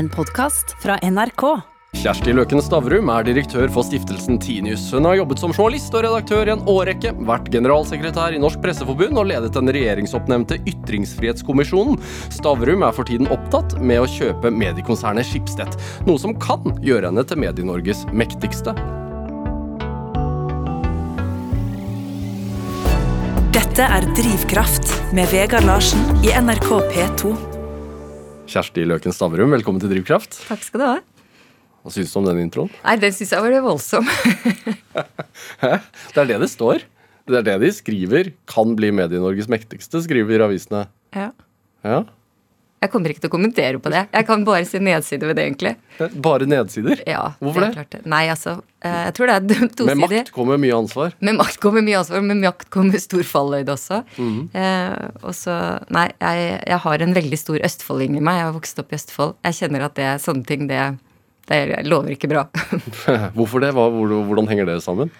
[0.00, 1.42] en podkast fra NRK.
[2.00, 4.86] Kjersti Løken Stavrum er direktør for stiftelsen Tinius.
[4.94, 9.20] Hun har jobbet som journalist og redaktør i en årrekke, vært generalsekretær i Norsk Presseforbund
[9.20, 12.00] og ledet den regjeringsoppnevnte Ytringsfrihetskommisjonen.
[12.32, 15.76] Stavrum er for tiden opptatt med å kjøpe mediekonsernet Schibsted,
[16.08, 18.72] noe som kan gjøre henne til Medie-Norges mektigste.
[23.52, 27.49] Dette er Drivkraft med Vegard Larsen i NRK P2.
[28.50, 30.40] Kjersti Løken Stavrum, velkommen til Drivkraft.
[30.48, 30.94] Takk skal du ha.
[31.84, 32.70] Hva syns du om den introen?
[32.82, 34.08] Nei, den syns jeg var voldsom.
[36.10, 36.82] Det er det det står.
[37.30, 38.32] Det er det de skriver.
[38.50, 40.88] Kan bli Medie-Norges mektigste, skriver avisene.
[41.16, 41.30] ja.
[41.86, 42.02] Ja.
[42.80, 44.06] Jeg kommer ikke til å kommentere på det.
[44.08, 45.72] Jeg kan bare si nedsider ved det, egentlig.
[46.24, 47.02] Bare nedsider?
[47.04, 47.84] Ja, Hvorfor det?
[47.92, 48.00] det?
[48.08, 49.86] Nei, altså, eh, jeg tror det er tosidig.
[49.90, 51.12] Med makt kommer mye ansvar.
[51.20, 54.00] Med makt kommer mye ansvar, med makt kommer stor falløyde også.
[54.16, 54.40] Mhm.
[54.56, 55.58] eh, og så,
[55.92, 58.40] nei, jeg, jeg har en veldig stor østfolding i meg.
[58.40, 59.36] Jeg har vokst opp i Østfold.
[59.44, 60.80] Jeg kjenner at det er sånne ting, det,
[61.52, 62.46] det lover ikke bra.
[63.36, 63.74] Hvorfor det?
[63.76, 65.12] Hva, hvordan henger det sammen?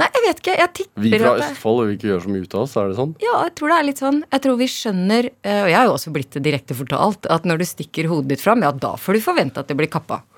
[0.00, 0.54] Nei, jeg vet ikke.
[0.60, 2.90] Jeg tipper Vi fra Østfold og vil ikke gjøre så mye ut av oss, er
[2.92, 3.12] det sånn?
[3.24, 4.22] Ja, jeg tror det er litt sånn.
[4.32, 7.48] Jeg tror vi skjønner, eh, og jeg har jo også blitt det direkte fortalt, at
[7.48, 10.22] når du stikker hodet ditt fram, ja, da får du forvente at det blir kappa.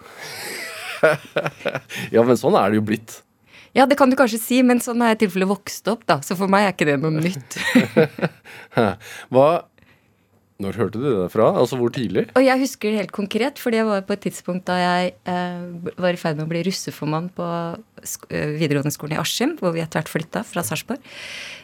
[2.10, 3.20] Ja, men sånn er det jo blitt.
[3.76, 6.16] Ja, det kan du kanskje si, men sånn har jeg i tilfelle vokst opp, da.
[6.26, 7.58] Så for meg er ikke det noe nytt.
[9.34, 9.48] Hva
[10.58, 11.52] Når hørte du det fra?
[11.54, 12.24] Altså hvor tidlig?
[12.34, 15.92] Og jeg husker det helt konkret, for det var på et tidspunkt da jeg eh,
[15.94, 19.84] var i ferd med å bli russeformann på eh, videregående skolen i Askim, hvor vi
[19.84, 20.98] etter hvert flytta fra Sarpsborg.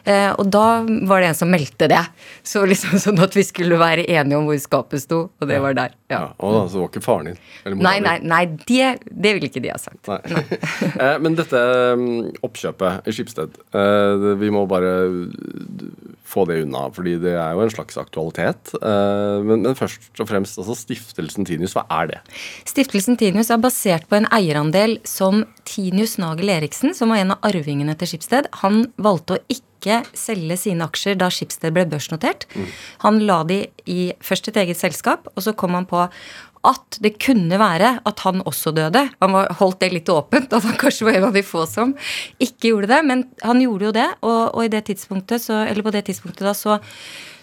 [0.07, 1.99] Eh, og da var det en som meldte det.
[2.47, 5.75] Så liksom sånn at vi skulle være enige om hvor skapet sto, og det var
[5.75, 5.99] der.
[6.07, 6.21] Ja.
[6.21, 6.31] Ja.
[6.39, 7.39] Å, så det var ikke faren din?
[7.81, 10.07] Nei, nei, nei, det, det ville ikke de ha sagt.
[10.07, 10.21] Nei.
[10.95, 11.59] Eh, Men dette
[11.97, 14.91] mm, oppkjøpet i Skipsted, eh, vi må bare
[16.35, 18.75] få det unna, fordi det er jo en slags aktualitet.
[18.81, 22.19] Eh, Men, men først og fremst, altså stiftelsen Tinius, hva er det?
[22.67, 27.47] Stiftelsen Tinius er basert på en eierandel som Tinius Nagel Eriksen, som var en av
[27.47, 32.47] arvingene til Skipsted, han valgte å ikke selge sine aksjer da Skipsted ble børsnotert.
[33.03, 36.07] Han la de i først et eget selskap, og så kom han på
[36.69, 39.05] at det kunne være at han også døde.
[39.21, 41.93] Han holdt det litt åpent, at han kanskje var en av de få som
[42.41, 43.01] ikke gjorde det.
[43.07, 44.97] Men han gjorde jo det, og, og det
[45.41, 46.79] så, på det tidspunktet da så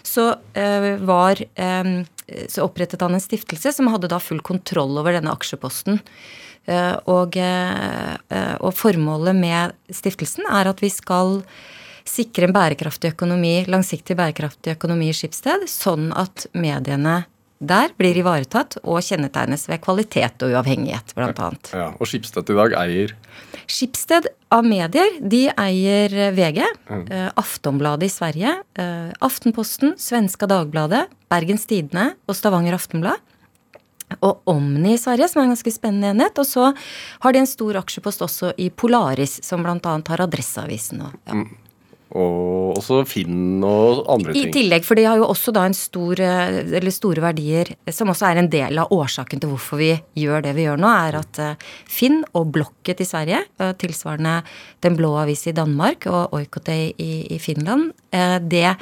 [0.03, 2.05] så øh, var øh,
[2.49, 5.99] Så opprettet han en stiftelse som hadde da full kontroll over denne aksjeposten.
[6.65, 11.41] Eh, og, og formålet med stiftelsen er at vi skal
[12.07, 17.23] sikre en bærekraftig økonomi, langsiktig bærekraftig økonomi i Skipsted, sånn at mediene
[17.67, 21.71] der blir ivaretatt og kjennetegnes ved kvalitet og uavhengighet, annet.
[21.73, 23.15] Ja, og Skipsted i dag eier
[23.69, 31.65] Skipsted av medier, de eier VG, eh, Aftonbladet i Sverige, eh, Aftenposten, Svenska Dagbladet, Bergens
[31.65, 33.21] Tidende og Stavanger Aftenblad.
[34.21, 36.37] Og Omni i Sverige, som er en ganske spennende enhet.
[36.37, 36.75] Og så
[37.23, 39.79] har de en stor aksjepost også i Polaris, som bl.a.
[39.81, 41.01] har Adresseavisen.
[41.01, 41.39] Og, ja.
[42.13, 44.49] Og også Finn og andre ting.
[44.49, 48.11] I tillegg, for de har jo også da en stor, eh, eller store verdier, som
[48.13, 49.91] også er en del av årsaken til hvorfor vi
[50.21, 54.41] gjør det vi gjør nå, er at eh, Finn og Blokket i Sverige, eh, tilsvarende
[54.83, 58.75] Den blå avis i Danmark og Oikotei i, Finland, det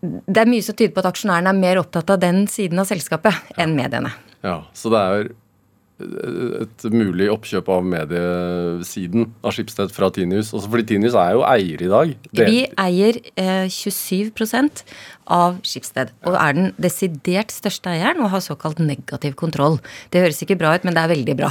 [0.00, 2.86] det er mye som tyder på at aksjonærene er mer opptatt av den siden av
[2.88, 4.14] selskapet enn mediene.
[4.40, 5.28] Ja, Så det er
[6.00, 10.52] et mulig oppkjøp av mediesiden av Skipsted fra Tinius.
[10.56, 12.14] Også fordi Tinius er jo eier i dag.
[12.32, 14.32] Det- Vi eier eh, 27
[15.30, 19.78] av Skipsted, og er den desidert største eieren og har såkalt negativ kontroll.
[20.10, 21.50] Det høres ikke bra ut, men det er veldig bra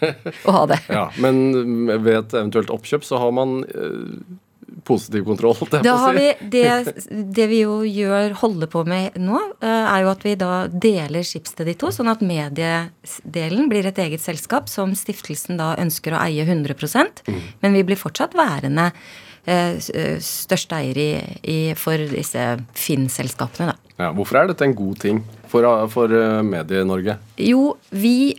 [0.48, 0.80] å ha det.
[0.90, 4.38] Ja, Men ved et eventuelt oppkjøp så har man eh,
[4.84, 6.20] positiv kontroll, holdt jeg Da på å si.
[6.20, 10.34] vi det, det vi jo gjør, holder på med nå, eh, er jo at vi
[10.40, 15.72] da deler Schibsted i to, sånn at mediedelen blir et eget selskap som stiftelsen da
[15.80, 16.74] ønsker å eie 100
[17.24, 17.40] Mm.
[17.62, 18.90] men vi blir fortsatt værende
[19.46, 21.10] eh, eh, største eier i,
[21.42, 22.44] i, for disse
[22.74, 23.76] Finn-selskapene, da.
[23.98, 26.08] Ja, hvorfor er dette en god ting for, for
[26.44, 27.16] Medie-Norge?
[27.38, 28.34] Jo, vi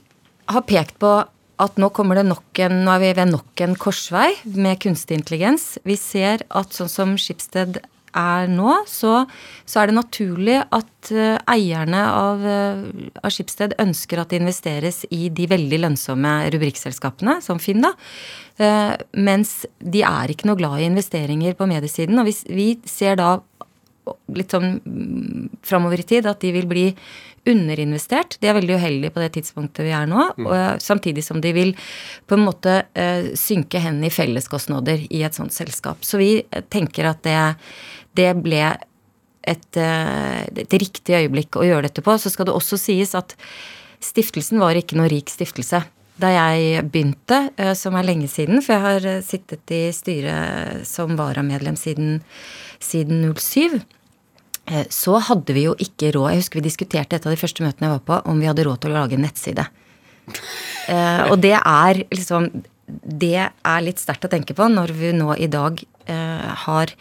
[0.52, 1.14] har pekt på
[1.62, 5.76] at nå kommer det en, nå er vi ved nok en korsvei med kunstig intelligens.
[5.88, 7.80] Vi ser at sånn som Schibsted
[8.16, 9.26] er nå, så,
[9.68, 15.04] så er det naturlig at uh, eierne av, uh, av Schibsted ønsker at det investeres
[15.12, 17.92] i de veldig lønnsomme rubrikkselskapene, som Finn, da.
[18.56, 22.24] Uh, mens de er ikke noe glad i investeringer på mediesiden.
[22.24, 23.36] Og vi, vi ser da
[24.36, 26.90] litt sånn mm, framover i tid at de vil bli
[27.50, 28.38] underinvestert.
[28.42, 30.28] De er veldig uheldige på det tidspunktet vi er nå.
[30.42, 31.74] Og, eh, samtidig som de vil
[32.26, 36.04] på en måte uh, synke hen i felleskostnader i et sånt selskap.
[36.06, 37.40] Så vi eh, tenker at det,
[38.18, 38.64] det ble
[39.46, 42.16] et, et riktig øyeblikk å gjøre dette på.
[42.18, 43.36] Så skal det også sies at
[44.02, 45.84] stiftelsen var ikke noe rik stiftelse
[46.16, 47.38] da jeg begynte,
[47.76, 52.22] som er lenge siden, for jeg har sittet i styret som varamedlem siden,
[52.80, 53.84] siden 07.
[54.90, 57.86] Så hadde vi jo ikke råd Jeg husker vi diskuterte et av de første møtene
[57.86, 59.68] jeg var på, om vi hadde råd til å lage en nettside.
[61.30, 62.50] Og det er liksom
[62.86, 65.84] Det er litt sterkt å tenke på når vi nå i dag
[66.66, 66.96] har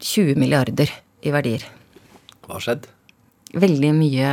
[0.00, 0.90] 20 milliarder
[1.22, 1.62] i verdier.
[2.44, 2.90] Hva har skjedd?
[3.60, 4.30] Veldig mye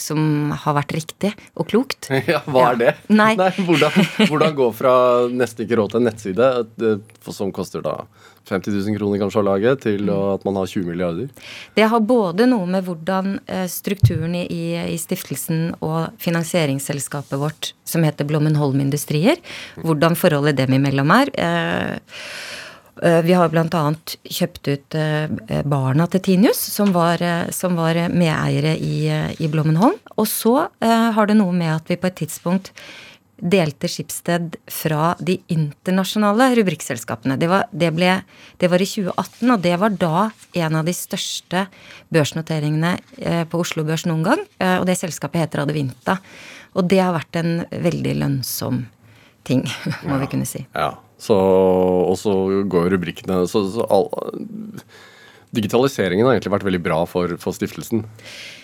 [0.00, 2.10] som har vært riktig og klokt.
[2.32, 2.92] Ja, Hva er det?
[3.12, 3.32] Nei.
[3.40, 3.96] Nei hvordan,
[4.28, 4.92] hvordan gå fra
[5.32, 6.50] nesten ikke råd til en nettside,
[7.28, 8.02] som koster da
[8.48, 11.28] 50 000 kroner kanskje å lage, til at man har 20 milliarder?
[11.76, 13.36] Det har både noe med hvordan
[13.70, 19.38] strukturen i, i stiftelsen og finansieringsselskapet vårt, som heter Blommenholm Industrier,
[19.82, 21.32] hvordan forholdet dem imellom er.
[23.00, 23.82] Vi har bl.a.
[24.36, 24.96] kjøpt ut
[25.64, 27.22] barna til Tinius, som var,
[27.54, 29.06] som var medeiere i,
[29.40, 29.96] i Blommenholm.
[30.20, 32.68] Og så har det noe med at vi på et tidspunkt
[33.42, 37.36] delte Skipsted fra de internasjonale rubrikkselskapene.
[37.40, 38.14] Det var, det, ble,
[38.62, 40.26] det var, i 2018, og det var da
[40.62, 41.64] en av de største
[42.14, 42.94] børsnoteringene
[43.50, 44.44] på Oslo Børs noen gang.
[44.78, 46.20] Og det selskapet heter Adevinta.
[46.78, 48.84] Og det har vært en veldig lønnsom
[49.48, 49.66] ting,
[50.06, 50.20] må ja.
[50.22, 50.62] vi kunne si.
[50.76, 50.92] Ja,
[51.22, 52.34] så, Og så
[52.66, 54.08] går rubrikkene så, så all,
[55.52, 58.06] Digitaliseringen har egentlig vært veldig bra for, for stiftelsen.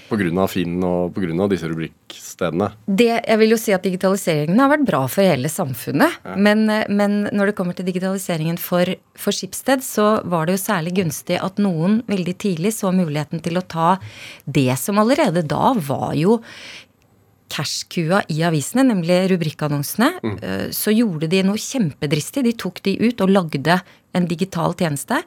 [0.08, 0.46] Pga.
[0.48, 1.48] Finn og pga.
[1.52, 2.70] disse rubrikkstedene?
[2.86, 6.16] Det, jeg vil jo si at digitaliseringen har vært bra for hele samfunnet.
[6.24, 6.36] Ja.
[6.40, 10.96] Men, men, når det kommer til digitaliseringen for, for Skipsted, så var det jo særlig
[11.02, 13.98] gunstig at noen veldig tidlig så muligheten til å ta
[14.48, 16.40] det som allerede da var jo
[17.48, 20.38] cashkua i avisene, nemlig rubrikkannonsene, Mm.
[20.72, 22.44] så gjorde de noe kjempedristig.
[22.44, 23.80] De tok de ut og lagde
[24.14, 25.22] en digital tjeneste.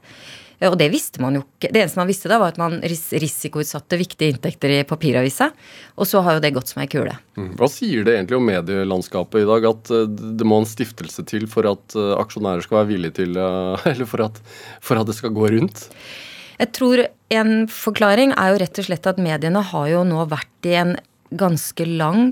[0.62, 1.72] Og det visste man jo ikke.
[1.74, 5.50] Det eneste man visste da, var at man ris risikoutsatte viktige inntekter i papiravisa.
[5.98, 7.16] Og så har jo det gått som ei kule.
[7.34, 7.56] Mm.
[7.58, 9.66] Hva sier det egentlig om medielandskapet i dag?
[9.72, 13.40] At uh, det må en stiftelse til for at aksjonærer skal være villige til
[13.92, 14.38] Eller for at,
[14.86, 15.88] for at det skal gå rundt?
[16.62, 17.02] Jeg tror
[17.34, 20.94] en forklaring er jo rett og slett at mediene har jo nå vært i en
[21.32, 22.32] ganske lang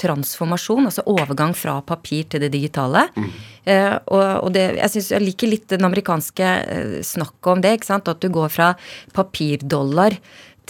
[0.00, 3.06] transformasjon, altså overgang fra papir til det digitale.
[3.16, 3.32] Mm.
[3.68, 7.74] Eh, og, og det, jeg, synes, jeg liker litt den amerikanske eh, snakket om det.
[7.76, 8.08] ikke sant?
[8.08, 8.72] At du går fra
[9.16, 10.16] papirdollar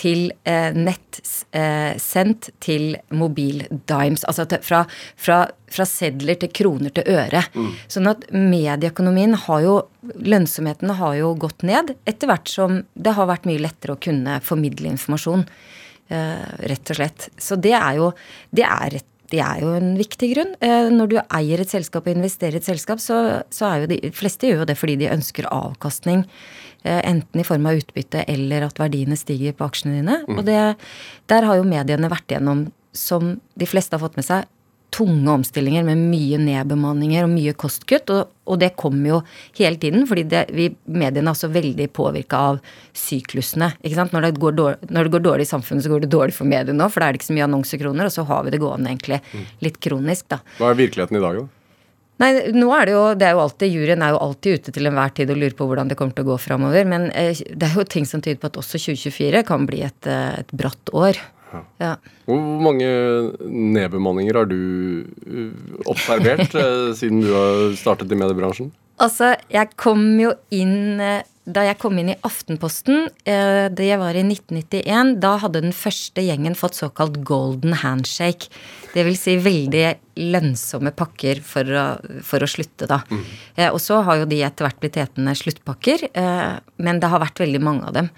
[0.00, 4.24] til eh, nettsendt til mobildimes.
[4.28, 4.84] Altså til, fra,
[5.20, 7.44] fra, fra, sedler til kroner til øre.
[7.54, 7.74] Mm.
[7.92, 13.28] Sånn at medieøkonomien har jo Lønnsomheten har jo gått ned etter hvert som det har
[13.28, 15.44] vært mye lettere å kunne formidle informasjon.
[16.10, 17.28] Uh, rett og slett.
[17.38, 18.10] Så det er jo
[18.56, 18.96] det er,
[19.30, 20.56] det er, jo en viktig grunn.
[20.58, 23.20] Uh, når du eier et selskap og investerer i et selskap, så,
[23.54, 26.24] så er jo de, de fleste gjør jo det fordi de ønsker avkastning.
[26.82, 30.18] Uh, enten i form av utbytte eller at verdiene stiger på aksjene dine.
[30.26, 30.40] Mm.
[30.40, 30.60] Og det,
[31.30, 32.66] der har jo mediene vært gjennom,
[32.96, 34.48] som de fleste har fått med seg,
[34.94, 38.10] tunge omstillinger med mye nedbemanninger og mye kostkutt.
[38.14, 39.20] Og, og det kommer jo
[39.58, 42.60] hele tiden, fordi det, vi, mediene er også veldig påvirka av
[42.96, 43.72] syklusene.
[43.80, 46.50] Når det, går dårlig, når det går dårlig i samfunnet, så går det dårlig for
[46.50, 48.62] mediene nå, for da er det ikke så mye annonsekroner, og så har vi det
[48.62, 49.22] gående egentlig
[49.64, 50.42] litt kronisk, da.
[50.58, 51.48] Hva er virkeligheten i dag, da?
[52.20, 54.88] Nei, nå er det jo, det er jo alltid, Juryen er jo alltid ute til
[54.90, 56.88] enhver tid og lurer på hvordan det kommer til å gå framover.
[56.88, 60.08] Men eh, det er jo ting som tyder på at også 2024 kan bli et,
[60.10, 61.16] et bratt år.
[61.80, 61.94] Ja.
[62.28, 62.86] Hvor mange
[63.42, 64.60] nedbemanninger har du
[65.90, 66.54] observert
[66.98, 68.70] siden du har startet i mediebransjen?
[69.00, 75.14] Altså, jeg kom jo inn Da jeg kom inn i Aftenposten, det var i 1991,
[75.24, 78.52] da hadde den første gjengen fått såkalt golden handshake.
[78.92, 79.86] Det vil si veldig
[80.30, 81.86] lønnsomme pakker for å,
[82.22, 83.00] for å slutte, da.
[83.10, 83.24] Mm.
[83.72, 86.06] Og så har jo de etter hvert blitt hetende sluttpakker,
[86.78, 88.12] men det har vært veldig mange av dem.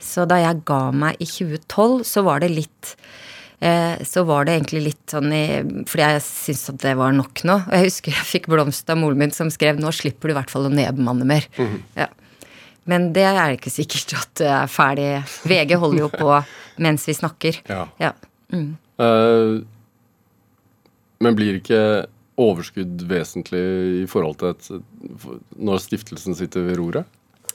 [0.00, 2.94] Så da jeg ga meg i 2012, så var det litt
[3.60, 5.44] eh, Så var det egentlig litt sånn i
[5.88, 7.58] Fordi jeg syntes at det var nok nå.
[7.66, 10.38] Og jeg husker jeg fikk blomst av moren min som skrev 'Nå slipper du i
[10.40, 11.48] hvert fall å nedbemanne mer'.
[11.58, 11.82] Mm -hmm.
[11.96, 12.08] ja.
[12.88, 15.22] Men det er ikke sikkert at det er ferdig.
[15.44, 16.44] VG holder jo på
[16.84, 17.60] mens vi snakker.
[17.68, 17.86] Ja.
[17.98, 18.12] ja.
[18.52, 18.76] Mm.
[18.98, 19.62] Uh,
[21.20, 22.06] men blir ikke
[22.40, 23.62] overskudd vesentlig
[24.02, 24.68] i forhold til et,
[25.56, 27.04] når stiftelsen sitter ved roret?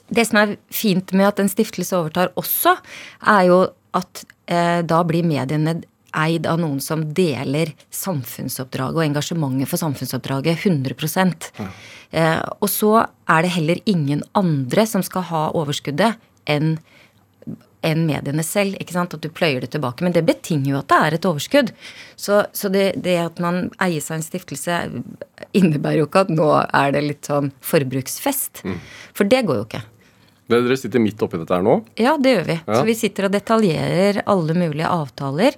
[0.08, 2.76] Det som er fint med at en stiftelse overtar også,
[3.26, 3.60] er jo
[3.96, 5.80] at eh, da blir mediene
[6.16, 10.94] eid av noen som deler samfunnsoppdraget og engasjementet for samfunnsoppdraget 100
[11.58, 11.68] ja.
[12.10, 16.78] eh, Og så er det heller ingen andre som skal ha overskuddet enn
[17.86, 18.74] enn mediene selv.
[18.80, 20.02] ikke sant, At du pløyer det tilbake.
[20.02, 21.72] Men det betinger jo at det er et overskudd.
[22.18, 24.78] Så, så det, det, at man eier seg en stiftelse,
[25.54, 28.64] innebærer jo ikke at nå er det litt sånn forbruksfest.
[28.66, 28.80] Mm.
[29.14, 29.84] For det går jo ikke.
[30.46, 31.80] Dere sitter midt oppi dette her nå.
[31.98, 32.56] Ja, det gjør vi.
[32.60, 32.76] Ja.
[32.78, 35.56] Så vi sitter og detaljerer alle mulige avtaler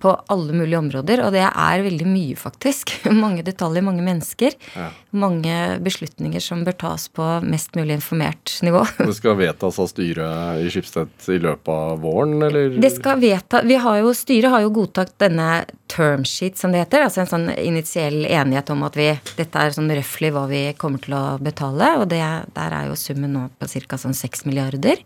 [0.00, 1.22] på alle mulige områder.
[1.26, 2.94] Og det er veldig mye, faktisk.
[3.24, 4.56] Mange detaljer, mange mennesker.
[4.74, 4.88] Ja.
[5.16, 8.84] Mange beslutninger som bør tas på mest mulig informert nivå.
[8.98, 12.78] Det skal vedtas av styret i Skipsted i løpet av våren, eller?
[12.80, 16.84] Det skal vedta, vi har jo, Styret har jo godtatt denne term sheet, som det
[16.84, 17.06] heter.
[17.06, 21.02] Altså en sånn initiell enighet om at vi, dette er sånn røftlig hva vi kommer
[21.02, 21.94] til å betale.
[22.00, 22.22] Og det,
[22.56, 24.00] der er jo summen nå på ca.
[24.00, 25.02] sånn 6 milliarder.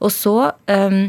[0.00, 0.36] Og så
[0.70, 1.02] um,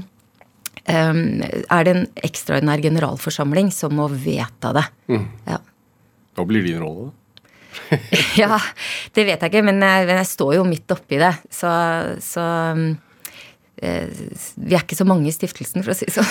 [0.90, 4.86] er det en ekstraordinær generalforsamling som må vedta det.
[5.48, 5.60] Ja.
[6.38, 7.12] Hva blir din rolle?
[8.42, 8.58] ja,
[9.16, 11.32] det vet jeg ikke, men jeg, men jeg står jo midt oppi det.
[11.54, 11.70] Så,
[12.24, 12.44] så
[13.80, 14.10] eh,
[14.58, 16.28] vi er ikke så mange i stiftelsen, for å si det sånn.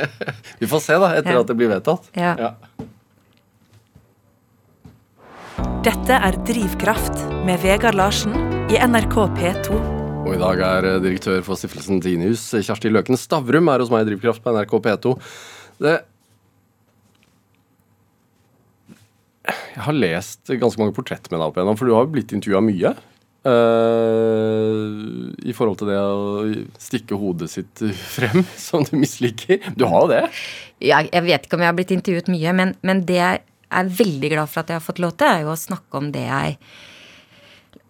[0.60, 1.40] Vi får se, da, etter Ja.
[1.44, 2.10] at det blir vedtatt.
[2.16, 2.52] Ja.
[5.86, 8.34] Dette er Drivkraft med Vegard Larsen
[8.72, 9.95] i NRK P2.
[10.26, 14.02] Og i dag er eh, direktør for stiftelsen Tinius, Kjersti Løken Stavrum, er hos meg
[14.02, 15.12] i Drivkraft på NRK P2.
[15.86, 15.96] Det
[19.46, 22.32] Jeg har lest ganske mange portrett med deg opp igjennom, for du har jo blitt
[22.34, 22.90] intervjua mye.
[23.46, 26.48] Uh, I forhold til det å
[26.82, 27.84] stikke hodet sitt
[28.16, 29.60] frem, som du misliker.
[29.78, 30.24] Du har jo det.
[30.82, 33.94] jeg, jeg vet ikke om jeg har blitt intervjuet mye, men, men det jeg er
[34.00, 36.26] veldig glad for at jeg har fått lov til, er jo å snakke om det
[36.26, 36.58] jeg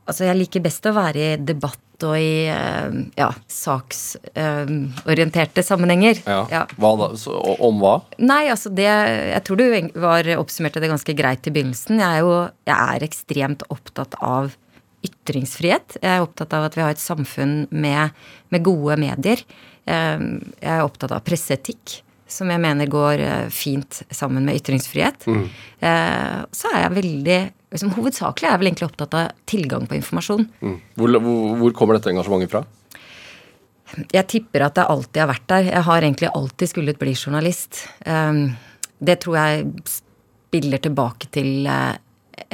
[0.07, 6.21] Altså, jeg liker best å være i debatt og i eh, ja, saksorienterte sammenhenger.
[6.27, 6.67] Ja.
[6.77, 7.09] Hva da?
[7.21, 7.33] Så,
[7.65, 7.95] om hva?
[8.19, 9.65] Nei, altså det Jeg tror du
[10.03, 12.01] var oppsummerte det ganske greit i begynnelsen.
[12.03, 12.33] Jeg er jo
[12.69, 14.51] jeg er ekstremt opptatt av
[15.07, 15.89] ytringsfrihet.
[16.03, 18.11] Jeg er opptatt av at vi har et samfunn med,
[18.51, 19.39] med gode medier.
[19.87, 20.19] Eh,
[20.61, 25.27] Jeg er opptatt av presseetikk, som jeg mener går eh, fint sammen med ytringsfrihet.
[25.31, 25.47] Mm.
[26.57, 27.41] Så er jeg veldig
[27.75, 30.47] liksom, Hovedsakelig er jeg vel egentlig opptatt av tilgang på informasjon.
[30.61, 30.79] Mm.
[30.99, 32.65] Hvor, hvor, hvor kommer dette engasjementet fra?
[34.13, 35.69] Jeg tipper at jeg alltid har vært der.
[35.71, 37.85] Jeg har egentlig alltid skullet bli journalist.
[38.03, 38.49] Um,
[38.99, 41.99] det tror jeg spiller tilbake til eh,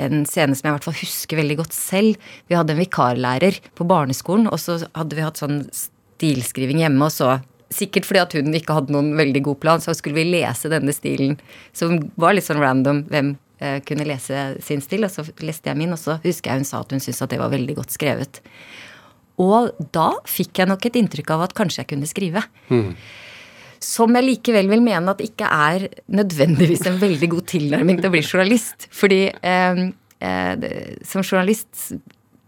[0.02, 2.28] en scene som jeg i hvert fall husker veldig godt selv.
[2.50, 7.14] Vi hadde en vikarlærer på barneskolen, og så hadde vi hatt sånn stilskriving hjemme, og
[7.14, 7.38] så
[7.72, 10.92] Sikkert fordi at hun ikke hadde noen veldig god plan, så skulle vi lese denne
[10.92, 11.38] stilen.
[11.72, 13.30] Som var litt sånn random hvem
[13.86, 16.80] kunne lese sin stil, og så leste jeg min, og så husker jeg hun sa
[16.82, 18.40] at hun syntes at det var veldig godt skrevet.
[19.42, 22.42] Og da fikk jeg nok et inntrykk av at kanskje jeg kunne skrive.
[23.82, 28.14] Som jeg likevel vil mene at ikke er nødvendigvis en veldig god tilnærming til å
[28.14, 28.86] bli journalist.
[28.94, 29.80] Fordi eh,
[30.22, 30.66] eh,
[31.08, 31.94] som journalist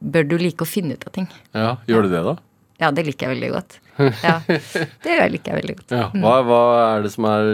[0.04, 1.30] bør du like å finne ut av ting.
[1.56, 2.36] Ja, Gjør du det, da?
[2.82, 3.80] Ja, det liker jeg veldig godt.
[4.22, 4.36] Ja,
[5.06, 5.94] Det liker jeg veldig godt.
[5.94, 6.06] Ja.
[6.20, 7.50] Hva, hva er det som er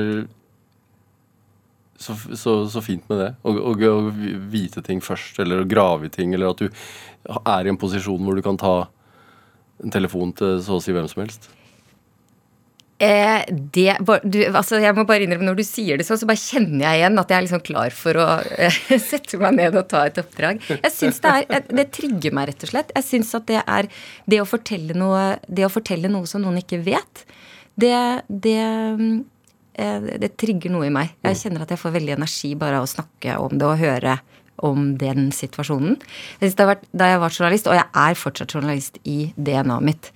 [2.00, 3.30] så, så, så fint med det?
[3.44, 3.94] Å,
[4.52, 6.68] vite ting først, eller å grave i ting, eller at du
[7.44, 8.74] er i en posisjon hvor du kan ta
[9.80, 11.50] en telefon til så å si hvem som helst?
[13.00, 13.94] Eh, det,
[14.28, 17.00] du, altså jeg må bare innrømme, Når du sier det sånn, så bare kjenner jeg
[17.00, 18.26] igjen at jeg er liksom klar for å
[18.60, 18.80] eh,
[19.10, 20.60] sette meg ned og ta et oppdrag.
[20.74, 22.92] Jeg synes Det er, det trigger meg, rett og slett.
[22.96, 23.88] Jeg synes at det er
[24.28, 27.24] det å fortelle noe, det å fortelle noe som noen ikke vet,
[27.80, 27.96] det,
[28.28, 28.60] det,
[29.74, 31.14] det trigger noe i meg.
[31.24, 34.18] Jeg kjenner at jeg får veldig energi bare av å snakke om det og høre
[34.66, 35.96] om den situasjonen.
[36.40, 39.86] Jeg det har vært, Da jeg var journalist, og jeg er fortsatt journalist i DNA-et
[39.86, 40.12] mitt,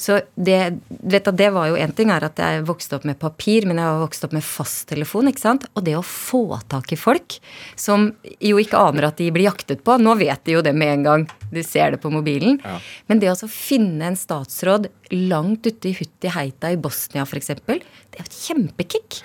[0.00, 0.56] så det,
[0.88, 3.76] vet at det var jo en ting er at jeg vokste opp med papir, men
[3.76, 5.28] jeg har vokst opp med fasttelefon.
[5.28, 5.66] ikke sant?
[5.76, 6.40] Og det å få
[6.72, 7.36] tak i folk
[7.76, 8.06] som
[8.40, 11.04] jo ikke aner at de blir jaktet på Nå vet de jo det med en
[11.04, 12.56] gang Du ser det på mobilen.
[12.64, 12.78] Ja.
[13.10, 17.50] Men det å så finne en statsråd langt ute i Hutti Heita i Bosnia f.eks.,
[17.60, 19.20] det er jo et kjempekick.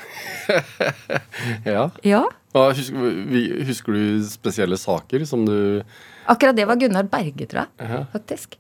[1.65, 1.89] Ja.
[2.05, 2.23] Ja.
[2.55, 5.83] Husker, husker du spesielle saker som du
[6.31, 8.05] Akkurat det var Gunnar Berge, tror jeg.
[8.13, 8.55] Faktisk.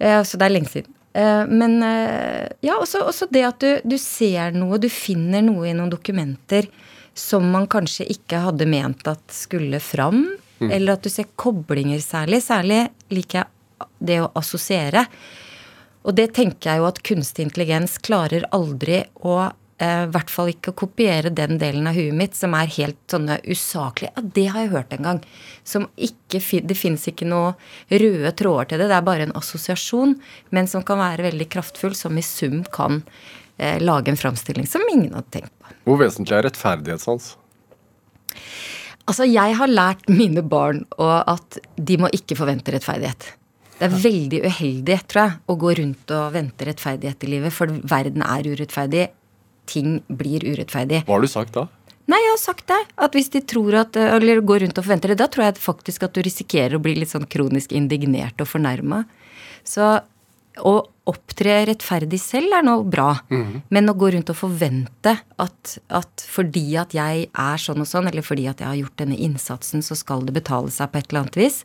[0.00, 0.94] Eh, Så det er lenge siden.
[1.12, 5.68] Eh, Men eh, ja, også, også det at du, du ser noe, du finner noe
[5.70, 6.68] i noen dokumenter
[7.14, 10.28] som man kanskje ikke hadde ment at skulle fram.
[10.60, 12.42] Eller at du ser koblinger særlig.
[12.44, 15.06] Særlig liker jeg det å assosiere.
[16.04, 19.38] Og det tenker jeg jo at kunstig intelligens klarer aldri å
[19.80, 23.38] I hvert fall ikke å kopiere den delen av huet mitt som er helt sånne
[23.48, 24.12] usaklige.
[24.12, 25.20] Ja, det har jeg hørt en gang.
[25.64, 27.54] Som ikke, Det fins ikke noe
[27.88, 28.90] røde tråder til det.
[28.90, 30.18] Det er bare en assosiasjon,
[30.50, 33.00] men som kan være veldig kraftfull, som i sum kan
[33.56, 35.72] eh, lage en framstilling som ingen hadde tenkt på.
[35.88, 37.36] Hvor vesentlig er rettferdighetssans?
[39.08, 43.32] Altså, jeg har lært mine barn og at de må ikke forvente rettferdighet.
[43.80, 47.72] Det er veldig uheldig, tror jeg, å gå rundt og vente rettferdighet i livet, for
[47.88, 49.06] verden er urettferdig.
[49.70, 51.04] Ting blir urettferdig.
[51.06, 51.68] Hva har du sagt da?
[52.10, 52.78] Nei, jeg har sagt det.
[52.98, 56.06] At hvis de tror at, eller går rundt og forventer det, da tror jeg faktisk
[56.08, 59.04] at du risikerer å bli litt sånn kronisk indignert og fornærma.
[59.62, 59.92] Så
[60.66, 60.72] å
[61.10, 63.12] opptre rettferdig selv er noe bra.
[63.70, 68.10] Men å gå rundt og forvente at, at fordi at jeg er sånn og sånn,
[68.10, 71.10] eller fordi at jeg har gjort denne innsatsen, så skal det betale seg på et
[71.12, 71.62] eller annet vis.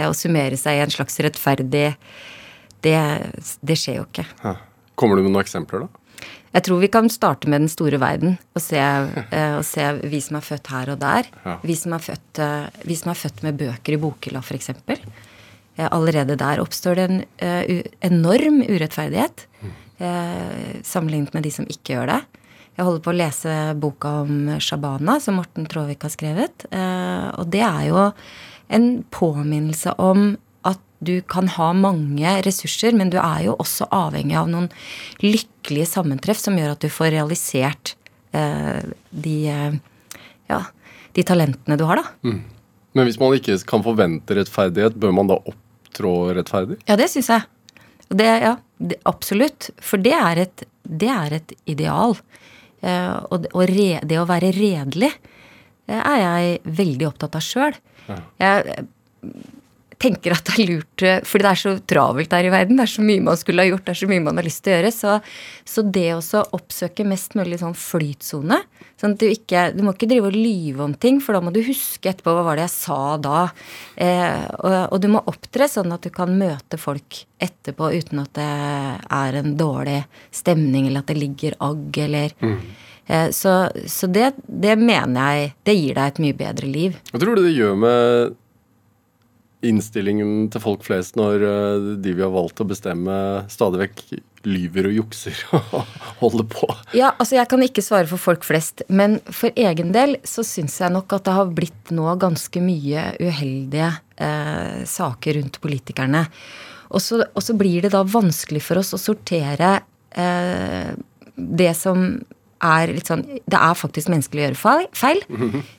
[0.00, 1.90] Å summere seg i en slags rettferdig
[2.84, 2.96] det,
[3.60, 4.26] det skjer jo ikke.
[4.98, 6.03] Kommer du med noen eksempler, da?
[6.54, 10.20] Jeg tror vi kan starte med den store verden og se, eh, og se vi
[10.22, 11.26] som er født her og der.
[11.42, 11.56] Ja.
[11.66, 14.70] Vi, som er født, eh, vi som er født med bøker i bokhylla, f.eks.
[14.70, 17.24] Eh, allerede der oppstår det en
[18.06, 19.46] enorm urettferdighet
[19.98, 22.20] eh, sammenlignet med de som ikke gjør det.
[22.74, 26.64] Jeg holder på å lese boka om Shabana, som Morten Traavik har skrevet.
[27.38, 28.00] Og det er jo
[28.74, 30.32] en påminnelse om
[31.06, 34.70] du kan ha mange ressurser, men du er jo også avhengig av noen
[35.22, 37.94] lykkelige sammentreff som gjør at du får realisert
[38.36, 38.80] eh,
[39.10, 39.76] de, eh,
[40.52, 40.60] ja,
[41.16, 42.34] de talentene du har, da.
[42.94, 46.78] Men hvis man ikke kan forvente rettferdighet, bør man da opptrå rettferdig?
[46.88, 47.46] Ja, det syns jeg.
[48.14, 49.72] Det, ja, det, absolutt.
[49.82, 52.14] For det er et, det er et ideal.
[52.84, 55.14] Eh, og det, og re, det å være redelig
[55.88, 57.76] det er jeg veldig opptatt av sjøl.
[58.40, 58.86] Jeg eh,
[60.04, 62.78] tenker at det er lurt eh, Fordi det er så travelt der i verden.
[62.78, 64.64] Det er så mye man skulle ha gjort, det er så mye man har lyst
[64.64, 64.92] til å gjøre.
[64.94, 65.16] Så,
[65.74, 68.62] så det å oppsøke mest mulig sånn flytsone
[69.00, 71.52] Sånn at du ikke Du må ikke drive og lyve om ting, for da må
[71.54, 73.40] du huske etterpå hva var det jeg sa da.
[73.96, 78.32] Eh, og, og du må opptre sånn at du kan møte folk etterpå uten at
[78.38, 78.46] det
[79.18, 79.98] er en dårlig
[80.34, 83.56] stemning, eller at det ligger agg, eller eh, Så,
[83.90, 86.96] så det, det mener jeg Det gir deg et mye bedre liv.
[87.10, 88.38] Hva tror du det gjør med
[89.66, 93.16] innstillingen til folk flest når eh, de vi har valgt å bestemme,
[93.52, 94.04] stadig vekk
[94.44, 96.68] lyver og jukser og holder på?
[96.96, 100.76] Ja, altså jeg kan ikke svare for folk flest, men for egen del så syns
[100.82, 106.26] jeg nok at det har blitt nå ganske mye uheldige eh, saker rundt politikerne.
[106.94, 109.78] Og så, blir det da vanskelig for oss å sortere
[110.14, 110.92] eh,
[111.34, 112.06] det som
[112.64, 114.88] er litt sånn Det er faktisk menneskelig å gjøre feil.
[114.96, 115.20] feil.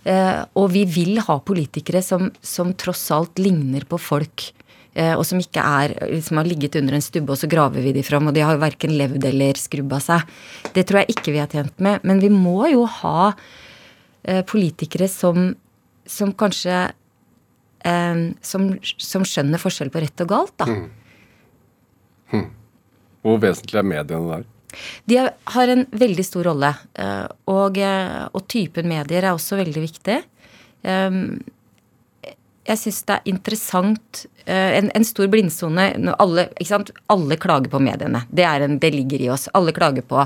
[0.05, 4.51] Eh, og vi vil ha politikere som, som tross alt ligner på folk.
[4.95, 7.91] Eh, og som ikke er, liksom har ligget under en stubbe, og så graver vi
[7.97, 8.29] de fram.
[8.29, 10.23] Og de har jo verken levd eller skrubba seg.
[10.75, 12.05] Det tror jeg ikke vi er tjent med.
[12.07, 13.33] Men vi må jo ha
[14.23, 15.49] eh, politikere som,
[16.07, 16.77] som kanskje
[17.83, 20.69] eh, som, som skjønner forskjell på rett og galt, da.
[23.25, 24.43] Hvor vesentlig er mediene der?
[25.05, 25.19] De
[25.55, 26.73] har en veldig stor rolle.
[26.95, 30.21] eh, Og, eh, og typen medier er også veldig viktig.
[30.85, 31.39] Um,
[32.65, 35.83] Jeg syns det er interessant eh, En, en stor blindsone
[36.17, 36.47] alle,
[37.13, 38.23] alle klager på mediene.
[38.33, 39.47] Det, en, det ligger i oss.
[39.53, 40.23] Alle klager på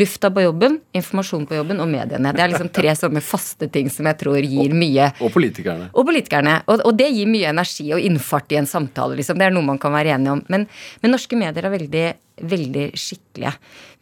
[0.00, 2.32] lufta på jobben, informasjon på jobben og mediene.
[2.32, 5.90] Det er liksom tre sånne faste ting som jeg tror gir mye Og politikerne.
[5.92, 6.62] og politikerne.
[6.66, 9.16] Og, og det gir mye energi og innfart i en samtale.
[9.20, 9.36] Liksom.
[9.40, 10.44] Det er noe man kan være enig om.
[10.48, 10.64] Men,
[11.02, 12.06] men norske medier er veldig,
[12.42, 13.52] veldig skikkelige.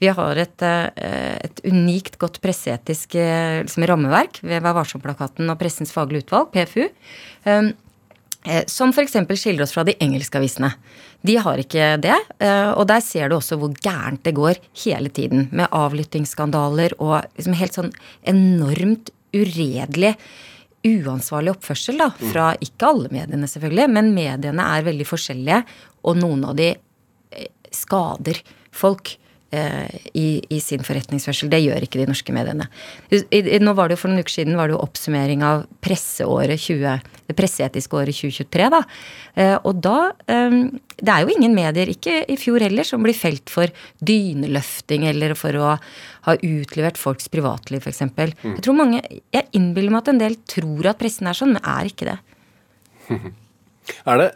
[0.00, 5.58] Vi har et, eh, et unikt godt presseetisk eh, liksom, rammeverk ved Vær varsom-plakaten og
[5.60, 6.88] Pressens faglige utvalg, PFU.
[7.44, 7.72] um,
[8.46, 9.16] eh, Som f.eks.
[9.36, 10.72] skiller oss fra de engelske avisene.
[11.22, 12.16] De har ikke det.
[12.80, 15.50] Og der ser du også hvor gærent det går hele tiden.
[15.52, 17.92] Med avlyttingsskandaler og liksom helt sånn
[18.24, 20.14] enormt uredelig
[20.80, 25.58] uansvarlig oppførsel da, fra ikke alle mediene, selvfølgelig, men mediene er veldig forskjellige,
[26.08, 26.70] og noen av de
[27.74, 28.40] skader
[28.74, 29.14] folk
[29.50, 31.50] eh, i, i sin forretningsførsel.
[31.52, 32.68] Det gjør ikke de norske mediene.
[33.10, 36.62] I, nå var det jo For noen uker siden var det jo oppsummering av presseåret
[36.62, 38.68] 20, det presseetiske året 2023.
[38.76, 38.82] da,
[39.34, 40.60] eh, Og da eh,
[40.96, 43.72] Det er jo ingen medier, ikke i fjor heller, som blir felt for
[44.04, 45.74] dyneløfting eller for å
[46.28, 48.02] ha utlevert folks privatliv, f.eks.
[48.04, 49.00] Jeg tror mange,
[49.32, 52.18] jeg innbiller meg at en del tror at pressen er sånn, men er ikke det.
[54.06, 54.26] Er det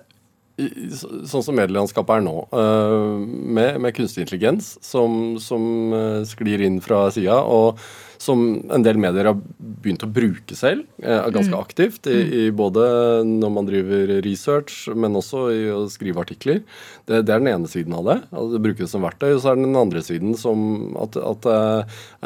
[0.54, 6.78] sånn som medielandskapet er nå, øh, med, med kunstig intelligens som, som øh, sklir inn
[6.84, 7.80] fra sida, og
[8.22, 12.86] som en del medier har begynt å bruke selv, øh, ganske aktivt, i, i både
[13.26, 16.62] når man driver research, men også i å skrive artikler.
[17.08, 18.18] Det, det er den ene siden av det.
[18.30, 19.32] at det Brukes som verktøy.
[19.34, 21.58] Og så er det den andre siden som at, at det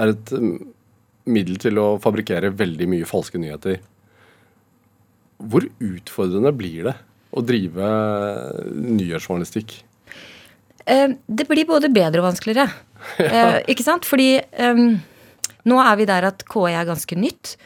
[0.04, 0.54] er et mm,
[1.32, 3.80] middel til å fabrikkere veldig mye falske nyheter.
[5.38, 6.98] Hvor utfordrende blir det
[7.38, 7.90] å drive
[8.74, 9.76] nyhetsjournalistikk?
[10.88, 12.70] Eh, det blir både bedre og vanskeligere.
[13.22, 13.60] ja.
[13.70, 14.08] ikke sant?
[14.08, 14.98] Fordi um,
[15.68, 17.56] nå er vi der at KI er ganske nytt.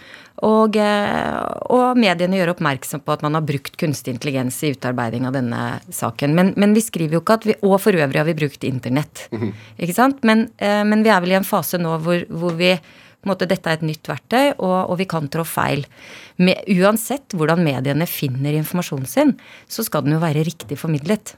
[0.42, 5.28] Og, eh, og mediene gjør oppmerksom på at man har brukt kunstig intelligens i utarbeiding
[5.28, 5.60] av denne
[5.92, 6.34] saken.
[6.34, 9.28] Men, men vi skriver jo ikke at vi Og for øvrig har vi brukt internett.
[9.78, 10.24] Ikke sant?
[10.26, 12.74] Men, eh, men vi er vel i en fase nå hvor, hvor vi
[13.28, 15.86] måte, Dette er et nytt verktøy, og, og vi kan trå feil.
[16.42, 19.36] Med, uansett hvordan mediene finner informasjonen sin,
[19.70, 21.36] så skal den jo være riktig formidlet.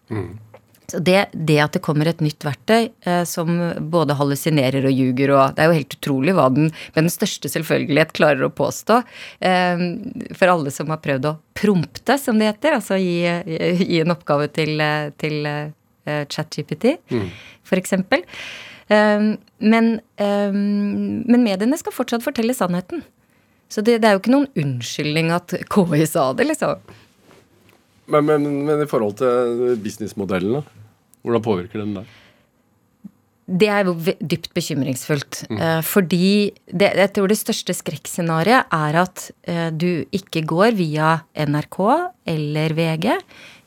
[0.91, 3.49] Så det, det, at det kommer et nytt verktøy eh, som
[3.93, 7.49] både hallusinerer og ljuger og Det er jo helt utrolig hva den med den største
[7.49, 9.01] selvfølgelighet klarer å påstå.
[9.49, 9.87] Eh,
[10.37, 13.17] for alle som har prøvd å prompte, som det heter, altså gi,
[13.81, 14.85] gi en oppgave til,
[15.21, 17.27] til eh, ChatGPT, mm.
[17.65, 17.97] f.eks.
[18.93, 19.27] Eh,
[19.65, 23.05] men, eh, men mediene skal fortsatt fortelle sannheten.
[23.73, 26.83] Så det, det, er jo ikke noen unnskyldning at KI sa det, liksom.
[28.13, 30.85] Men, men, men i forhold til businessmodellen, da?
[31.25, 32.13] Hvordan påvirker den der?
[33.45, 33.93] Det er jo
[34.25, 35.43] dypt bekymringsfullt.
[35.51, 35.59] Mm.
[35.61, 36.29] Eh, fordi
[36.69, 41.79] det, jeg tror det største skrekkscenarioet er at eh, du ikke går via NRK
[42.33, 43.11] eller VG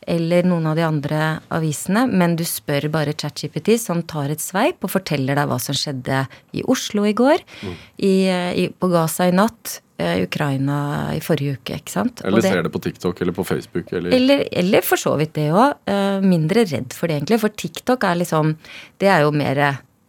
[0.07, 4.85] eller noen av de andre avisene, men du spør bare ChatGPT, som tar et sveip
[4.85, 6.23] og forteller deg hva som skjedde
[6.55, 7.75] i Oslo i går, mm.
[8.07, 8.15] i,
[8.63, 10.77] i, på Gaza i natt, i Ukraina
[11.15, 11.79] i forrige uke.
[11.81, 12.21] ikke sant?
[12.25, 13.91] Eller det, ser det på TikTok eller på Facebook?
[13.91, 15.73] Eller, eller, eller for så vidt det òg.
[15.89, 17.41] Eh, mindre redd for det, egentlig.
[17.41, 18.55] For TikTok er liksom
[19.01, 19.63] Det er jo mer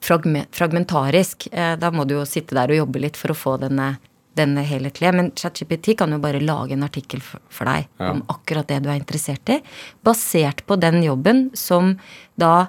[0.04, 1.48] fragmentarisk.
[1.52, 3.96] Eh, da må du jo sitte der og jobbe litt for å få denne,
[4.38, 5.12] denne helhetlige.
[5.16, 8.12] Men ChatGPT kan jo bare lage en artikkel for deg ja.
[8.12, 9.58] om akkurat det du er interessert i.
[10.06, 11.96] Basert på den jobben som
[12.38, 12.68] da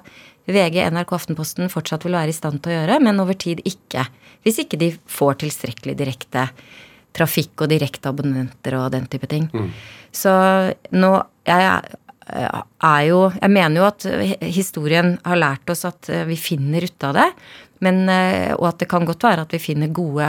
[0.50, 4.06] VG, NRK, Aftenposten fortsatt vil være i stand til å gjøre, men over tid ikke.
[4.44, 6.48] Hvis ikke de får tilstrekkelig direkte
[7.16, 9.48] trafikk og direkte abonnenter og den type ting.
[9.52, 9.72] Mm.
[10.14, 10.32] Så
[10.94, 11.16] nå
[11.48, 11.66] jeg
[12.30, 14.04] er jo Jeg mener jo at
[14.54, 17.26] historien har lært oss at vi finner ut av det.
[17.82, 18.04] Men,
[18.54, 20.28] og at det kan godt være at vi finner gode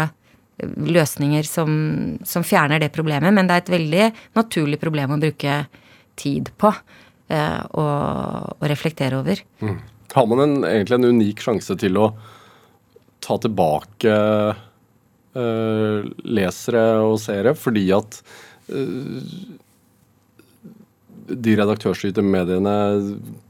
[0.61, 1.71] løsninger som,
[2.27, 3.33] som, fjerner det problemet.
[3.33, 5.61] Men det er et veldig naturlig problem å bruke
[6.19, 6.71] tid på
[7.31, 9.41] eh, og, og, reflektere over.
[9.63, 9.79] Mm.
[10.11, 12.11] Har man en, egentlig en unik sjanse til å
[13.23, 14.13] ta tilbake
[15.37, 18.19] eh, lesere og seere, fordi at
[18.73, 19.19] eh,
[21.31, 22.75] de redaktørstyrte mediene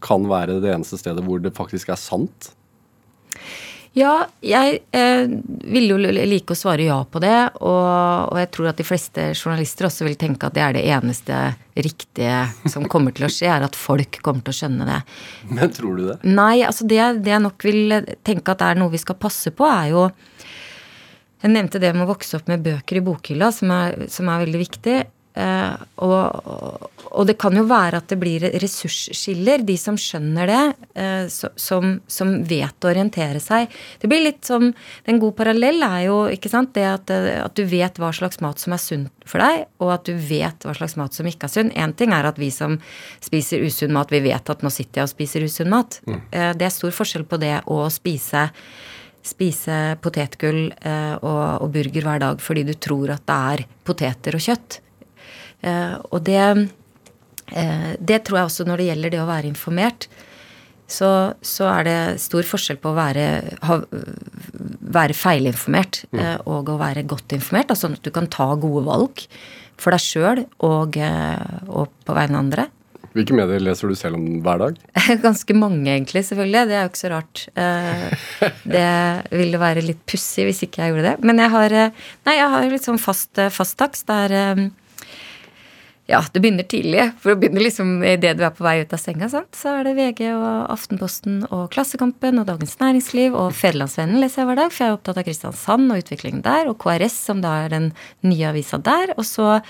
[0.03, 2.51] kan være det eneste stedet hvor det faktisk er sant?
[3.91, 5.31] Ja, jeg eh,
[5.67, 7.35] vil jo like å svare ja på det.
[7.59, 7.89] Og,
[8.31, 11.41] og, jeg tror at de fleste journalister også vil tenke at det er det eneste
[11.75, 12.37] riktige
[12.71, 15.01] som kommer til å skje, er at folk kommer til å skjønne det.
[15.51, 16.17] Men tror du det?
[16.23, 19.67] Nei, altså det, det jeg nok vil tenke at er noe vi skal passe på,
[19.67, 20.07] er jo
[21.41, 24.43] jeg nevnte det med å vokse opp med bøker i bokhylla, som er, som er
[24.43, 24.97] veldig viktig.
[25.31, 30.63] Uh, og, og, det kan jo være at det blir ressursskiller, de som skjønner det,
[30.99, 33.71] uh, som, som, vet å orientere seg.
[34.01, 34.73] Det blir litt som
[35.07, 38.39] En god parallell er jo ikke sant, det at, eh, at, du vet hva slags
[38.43, 41.47] mat som er sunt for deg, og at du vet hva slags mat som ikke
[41.47, 41.71] er sunn.
[41.79, 42.77] Én ting er at vi som
[43.23, 45.99] spiser usunn mat, vi vet at nå sitter jeg og spiser usunn mat.
[46.07, 46.21] Mm.
[46.59, 48.49] Det er stor forskjell på det å spise
[49.25, 54.37] spise potetgull eh, og, og, burger hver dag fordi du tror at det er poteter
[54.37, 54.81] og kjøtt.
[55.61, 56.41] Eh, og det,
[57.53, 60.09] eh, det tror jeg også når det gjelder det å være informert.
[60.91, 61.07] Så,
[61.39, 63.25] så er det stor forskjell på å være,
[63.63, 63.77] ha,
[64.97, 66.19] være feilinformert mm.
[66.19, 67.71] Eh, og å være godt informert.
[67.71, 69.25] Altså sånn at du kan ta gode valg
[69.81, 72.67] for deg sjøl og, og på vegne av andre.
[73.11, 74.75] Hvilke medier leser du selv om hver dag?
[75.25, 76.21] Ganske mange, egentlig.
[76.27, 76.67] selvfølgelig.
[76.69, 77.41] Det er jo ikke så rart.
[78.75, 78.91] Det
[79.41, 81.15] ville være litt pussig hvis ikke jeg gjorde det.
[81.27, 81.75] Men jeg har,
[82.27, 84.69] nei, jeg har litt sånn fast, fast takst der
[86.11, 87.07] ja, det begynner tidlig.
[87.21, 89.29] For det begynner liksom idet du er på vei ut av senga.
[89.31, 89.51] Sant?
[89.57, 94.51] Så er det VG og Aftenposten og Klassekampen og Dagens Næringsliv og Federlandsvennen leser jeg
[94.51, 97.55] hver dag, for jeg er opptatt av Kristiansand og utviklingen der, og KRS, som da
[97.63, 97.91] er den
[98.27, 99.15] nye avisa der.
[99.17, 99.61] Og så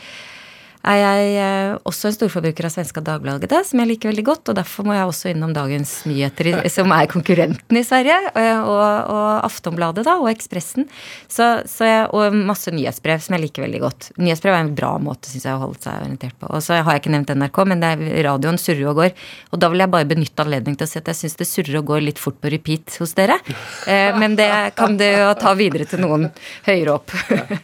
[0.88, 4.50] er jeg eh, også en storforbruker av Svenska Dagbladet, som jeg liker veldig godt.
[4.50, 8.18] Og derfor må jeg også innom Dagens Nyheter, som er konkurrenten i Sverige.
[8.34, 8.82] Eh, og,
[9.14, 10.88] og Aftonbladet, da, og Ekspressen.
[11.30, 14.10] Så, så jeg, og masse nyhetsbrev som jeg liker veldig godt.
[14.22, 16.50] Nyhetsbrev er en bra måte, syns jeg, å holde seg orientert på.
[16.50, 19.14] Og så har jeg ikke nevnt NRK, men det er radioen surrer og går.
[19.52, 21.82] Og da vil jeg bare benytte anledningen til å si at jeg syns det surrer
[21.84, 23.38] og går litt fort på repeat hos dere.
[23.86, 26.30] Eh, men det kan du jo ta videre til noen
[26.66, 27.14] høyere opp.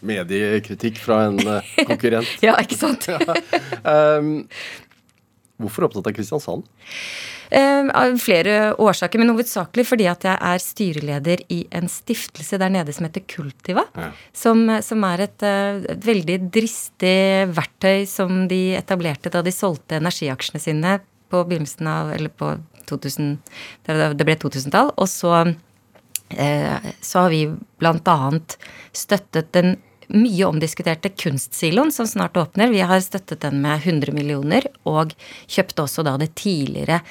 [0.06, 2.38] Mediekritikk fra en konkurrent.
[2.46, 3.07] ja, ikke sant
[3.94, 4.30] um,
[5.62, 6.68] hvorfor opptatt av Kristiansand?
[7.48, 12.74] Uh, av flere årsaker, men hovedsakelig fordi at jeg er styreleder i en stiftelse der
[12.74, 13.86] nede som heter Kultiva.
[13.96, 14.10] Ja.
[14.36, 20.02] Som, som, er et, uh, et, veldig dristig verktøy som de etablerte da de solgte
[20.02, 20.98] energiaksjene sine
[21.32, 22.54] på begynnelsen av Eller på
[22.88, 23.34] 2000
[23.88, 24.92] Det ble 2000-tall.
[25.00, 28.60] Og så, uh, så har vi annet
[28.92, 29.78] støttet den
[30.14, 32.72] mye omdiskuterte Kunstsiloen, som snart åpner.
[32.72, 35.14] Vi har støttet den med 100 millioner, og
[35.52, 37.02] kjøpte også da det tidligere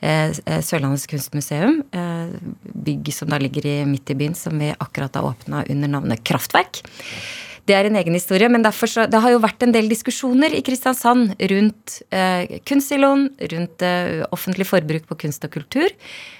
[0.00, 1.82] eh, eh Sørlandets kunstmuseum.
[1.92, 2.38] Eh,
[2.88, 6.24] bygg som da ligger i, midt i byen, som vi akkurat har åpna under navnet
[6.24, 6.82] Kraftverk.
[7.68, 8.48] det er en egen historie.
[8.48, 13.84] Men så, det har jo vært en del diskusjoner i Kristiansand rundt eh, kunstsiloen, rundt
[13.84, 15.92] eh, offentlig forbruk på kunst og kultur,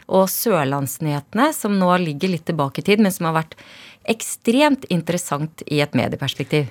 [0.09, 3.59] og Sørlandsnyhetene, som nå ligger litt tilbake i tid, men som har vært
[4.11, 6.71] ekstremt interessant i et medieperspektiv.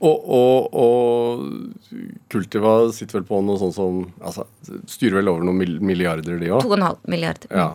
[0.00, 1.90] Og, og, og,
[2.32, 4.46] Kultiva sitter vel på noe sånt som altså,
[4.88, 6.64] Styrer vel over noen milliarder, de òg?
[6.64, 7.52] 2,5 milliarder.
[7.52, 7.74] Ja.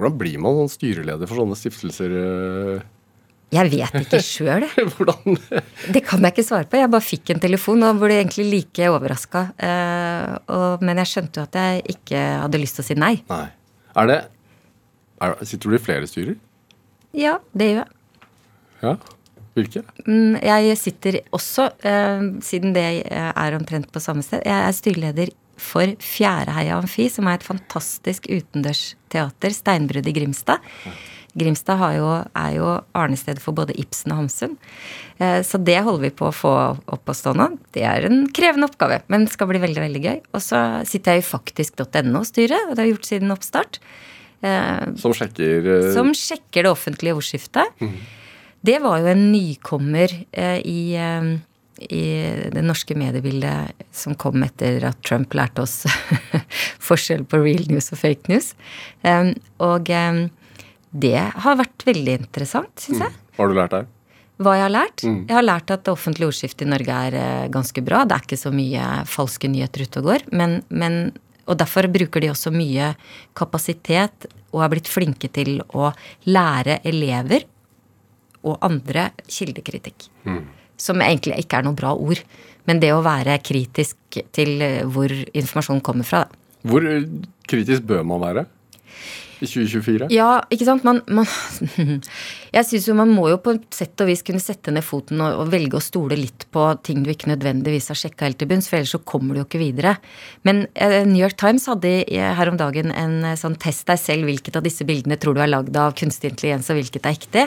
[0.00, 2.16] Hvordan blir man sånn styreleder for sånne stiftelser?
[2.16, 2.88] Eh?
[3.50, 4.64] Jeg vet ikke sjøl.
[5.94, 6.78] Det kan jeg ikke svare på.
[6.80, 9.48] Jeg bare fikk en telefon og ble egentlig like overraska.
[9.60, 13.16] Uh, men jeg skjønte jo at jeg ikke hadde lyst til å si nei.
[13.28, 13.48] nei.
[14.00, 14.20] Er det
[15.20, 16.38] er, Sitter du i flere styrer?
[17.16, 17.96] Ja, det gjør jeg.
[18.80, 18.94] Ja?
[19.58, 19.82] Hvilke?
[20.06, 25.32] Mm, jeg sitter også, uh, siden det er omtrent på samme sted, jeg er styreleder
[25.60, 30.62] for Fjæreheia Amfi, som er et fantastisk utendørsteater, steinbrudd i Grimstad.
[31.38, 34.56] Grimstad jo, er jo arnested for både Ibsen og Hamsun.
[35.20, 37.50] Uh, så det holder vi på å få opp og stå nå.
[37.74, 40.22] Det er en krevende oppgave, men skal bli veldig veldig gøy.
[40.32, 43.82] Og så sitter jeg i faktisk.no-styret, og det har jeg gjort siden oppstart.
[44.40, 47.76] Uh, som sjekker Som sjekker det offentlige ordskiftet.
[47.82, 47.98] Mm.
[48.60, 51.28] Det var jo en nykommer eh, i, eh,
[51.88, 52.02] i
[52.52, 55.86] det norske mediebildet som kom etter at Trump lærte oss
[56.88, 58.50] forskjell på real news og fake news.
[59.64, 63.16] Og det har vært veldig interessant, syns jeg.
[63.16, 63.24] Mm.
[63.32, 63.88] Hva har du lært der?
[64.40, 65.02] Hva jeg har lært?
[65.04, 65.18] Mm.
[65.28, 68.04] Jeg har lært at det offentlige ordskiftet i Norge er ganske bra.
[68.08, 70.28] Det er ikke så mye falske nyheter ute og går.
[70.36, 71.00] Men, men,
[71.50, 72.92] og derfor bruker de også mye
[73.38, 75.90] kapasitet og har blitt flinke til å
[76.30, 77.46] lære elever
[78.46, 80.06] og andre kildekritikk.
[80.24, 80.44] Mm.
[80.80, 82.22] Som egentlig ikke er noe bra ord.
[82.68, 84.62] Men det å være kritisk til
[84.94, 86.22] hvor informasjonen kommer fra.
[86.64, 86.86] Hvor
[87.50, 88.46] kritisk bør man være?
[89.40, 90.08] I 2024?
[90.12, 90.84] Ja, ikke sant.
[90.84, 91.28] Man, man
[92.54, 95.20] Jeg syns jo man må jo på et sett og vis kunne sette ned foten
[95.22, 98.50] og, og, velge å stole litt på ting du ikke nødvendigvis har sjekka helt til
[98.50, 99.94] bunns, for ellers så kommer du jo ikke videre.
[100.46, 104.28] Men uh, New York Times hadde her om dagen en uh, sånn test deg selv
[104.28, 107.46] hvilket av disse bildene tror du er lagd av kunstig intelligens, og hvilket er ekte.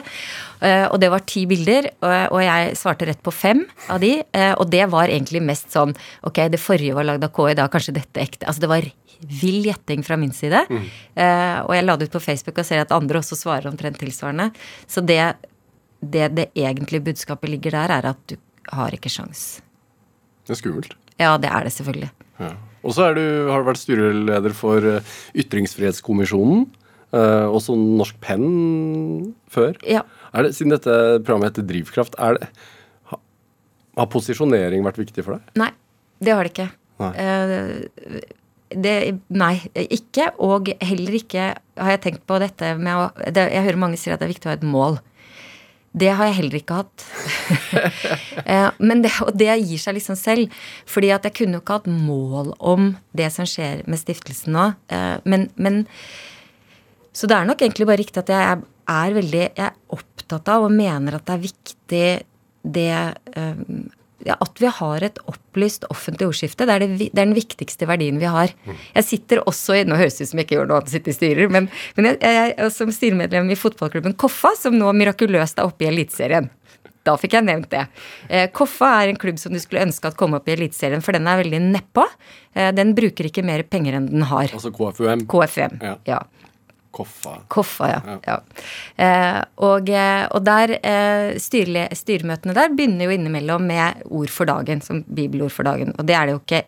[0.63, 4.15] Uh, og det var ti bilder, og jeg svarte rett på fem av de.
[4.57, 5.91] og det var egentlig mest sånn
[6.27, 8.47] ok, det forrige var lagd av KI, da kanskje dette ekte.
[8.47, 8.87] Altså det var
[9.29, 10.63] vill gjetting fra min side.
[10.69, 10.89] Mm.
[11.15, 13.99] Eh, og jeg la det ut på Facebook og ser at andre også svarer omtrent
[14.01, 14.49] tilsvarende.
[14.87, 15.21] Så det,
[15.99, 18.37] det, det egentlige budskapet ligger der, er at du
[18.73, 19.61] har ikke sjans.
[20.43, 20.95] Det er skummelt.
[21.19, 22.11] Ja, det er det selvfølgelig.
[22.41, 22.53] Ja.
[22.83, 23.23] Og så har du
[23.67, 26.65] vært styreleder for eh, Ytringsfrihetskommisjonen.
[27.13, 29.75] Uh, også Norsk Penn før.
[29.85, 29.99] Ja.
[30.33, 30.89] Er det, siden dette
[31.21, 32.47] programmet heter Drivkraft, er det,
[33.93, 35.51] har posisjonering vært viktig for deg?
[35.61, 35.69] Nei,
[36.17, 36.65] det har det ikke.
[37.03, 38.17] Uh,
[38.75, 38.95] det,
[39.33, 40.31] nei, ikke.
[40.43, 44.15] Og heller ikke har jeg tenkt på dette med å det, Jeg hører mange sier
[44.15, 44.99] at det er viktig å ha et mål.
[45.93, 47.07] Det har jeg heller ikke hatt.
[48.43, 50.51] Eh, men det, og det gir seg liksom selv.
[50.89, 54.65] Fordi at jeg kunne jo ikke hatt mål om det som skjer med stiftelsen nå.
[54.91, 55.85] Eh, men, men
[57.15, 60.67] Så det er nok egentlig bare riktig at jeg er, veldig Jeg er opptatt av
[60.67, 62.07] og mener at det er viktig
[62.63, 62.89] det
[63.37, 63.87] um,
[64.31, 66.67] at vi har et opplyst offentlig ordskifte.
[66.67, 68.53] Det er, det, det er, den viktigste verdien vi har.
[68.95, 70.95] Jeg sitter også i Nå høres det ut som jeg ikke gjør noe annet å
[70.95, 74.91] sitte i styrer, men, men jeg, jeg, jeg, som styremedlem i fotballklubben Koffa, som nå
[74.95, 76.49] mirakuløst er oppe i Eliteserien.
[77.03, 77.83] Da fikk jeg nevnt det.
[78.31, 81.15] Eh, Koffa er en klubb som du skulle ønske at kom opp i Eliteserien, for
[81.15, 82.05] den er veldig nedpå.
[82.55, 84.47] Eh, den bruker ikke mer penger enn den har.
[84.47, 85.25] Altså KFUM?
[85.31, 85.97] KFUM, ja.
[86.07, 86.21] ja.
[86.93, 87.39] Koffa.
[87.47, 88.01] Koffa, ja.
[88.05, 88.17] ja.
[88.27, 88.37] ja.
[89.05, 94.49] Eh, og, eh, og, der eh, styrle, styremøtene der begynner jo innimellom med ord for
[94.49, 95.95] dagen, som bibelord for dagen.
[95.97, 96.59] Og det er det jo ikke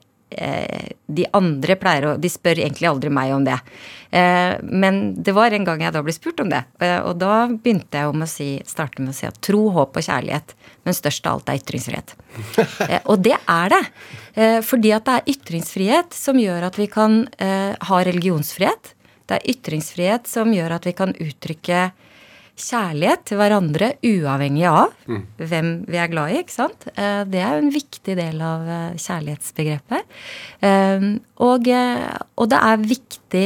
[0.42, 3.60] eh, De andre pleier å De spør egentlig aldri meg om det.
[4.10, 6.64] Eh, men det var en gang jeg da ble spurt om det.
[6.82, 10.02] Eh, og da begynte jeg om å si, starte med å si at tro, håp
[10.02, 10.58] og kjærlighet,
[10.90, 12.18] men størst av alt er ytringsfrihet.
[13.12, 13.86] og det er det.
[14.66, 18.95] fordi at det er ytringsfrihet som gjør at vi kan ha religionsfrihet.
[19.26, 21.88] Det er ytringsfrihet som gjør at vi kan uttrykke
[22.56, 25.24] kjærlighet til hverandre uavhengig av mm.
[25.42, 26.40] hvem vi er glad i.
[26.42, 26.88] ikke sant?
[26.96, 30.16] Eh, det er jo en viktig del av eh, kjærlighetsbegrepet.
[30.64, 31.08] Eh,
[31.44, 33.46] og, og det er viktig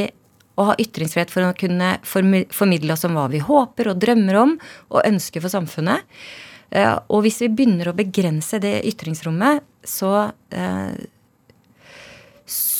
[0.60, 4.54] å ha ytringsfrihet for å kunne formidle oss om hva vi håper og drømmer om
[4.92, 6.04] og ønsker for samfunnet.
[7.10, 10.28] Og hvis vi begynner å begrense det ytringsrommet, så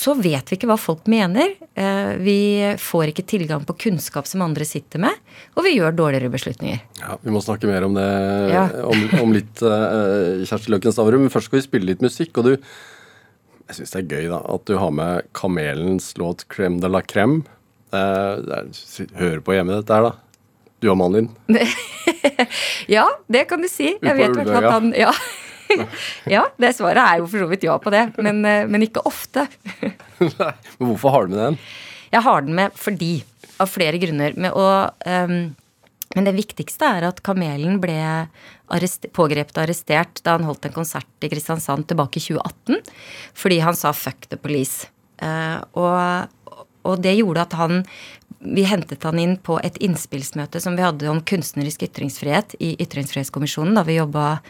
[0.01, 1.53] så vet vi ikke hva folk mener.
[1.77, 2.39] Eh, vi
[2.81, 5.19] får ikke tilgang på kunnskap som andre sitter med,
[5.57, 6.81] og vi gjør dårligere beslutninger.
[7.03, 8.07] Ja, Vi må snakke mer om det
[8.53, 8.65] ja.
[8.87, 11.27] om, om, litt, uh, Kjersti Løken Stavrum.
[11.27, 12.33] Men først skal vi spille litt musikk.
[12.41, 12.55] og du
[13.71, 17.05] jeg syns det er gøy da, at du har med Kamelens låt 'Crème de la
[17.07, 17.45] Crème'.
[17.93, 20.13] Hører på hjemme dette her, da.
[20.81, 21.61] Du og mannen din?
[22.97, 23.93] ja, det kan du si.
[24.01, 25.13] Jeg vet hvert fall at han Ja.
[26.35, 29.05] ja, det svaret er jo for så vidt ja på det, men, eh, men ikke
[29.09, 29.47] ofte.
[30.21, 31.55] Men hvorfor har du med den?
[32.13, 33.23] Jeg har den med fordi,
[33.63, 34.35] av flere grunner.
[34.37, 34.67] Med å,
[35.07, 35.37] um,
[36.17, 37.97] men det viktigste er at Kamelen ble
[38.75, 42.81] arrest, pågrepet og arrestert da han holdt en konsert i Kristiansand tilbake i 2018.
[43.39, 44.89] Fordi han sa 'fuck the police'.
[45.23, 47.85] Uh, og, og det gjorde at han
[48.41, 53.75] Vi hentet han inn på et innspillsmøte som vi hadde om kunstnerisk ytringsfrihet i Ytringsfrihetskommisjonen
[53.77, 54.41] da vi jobba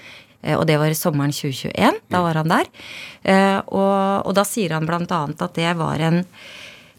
[0.43, 2.01] og det var sommeren 2021.
[2.09, 2.71] Da var han der.
[3.23, 6.25] Eh, Og, og da sier han annet at det var en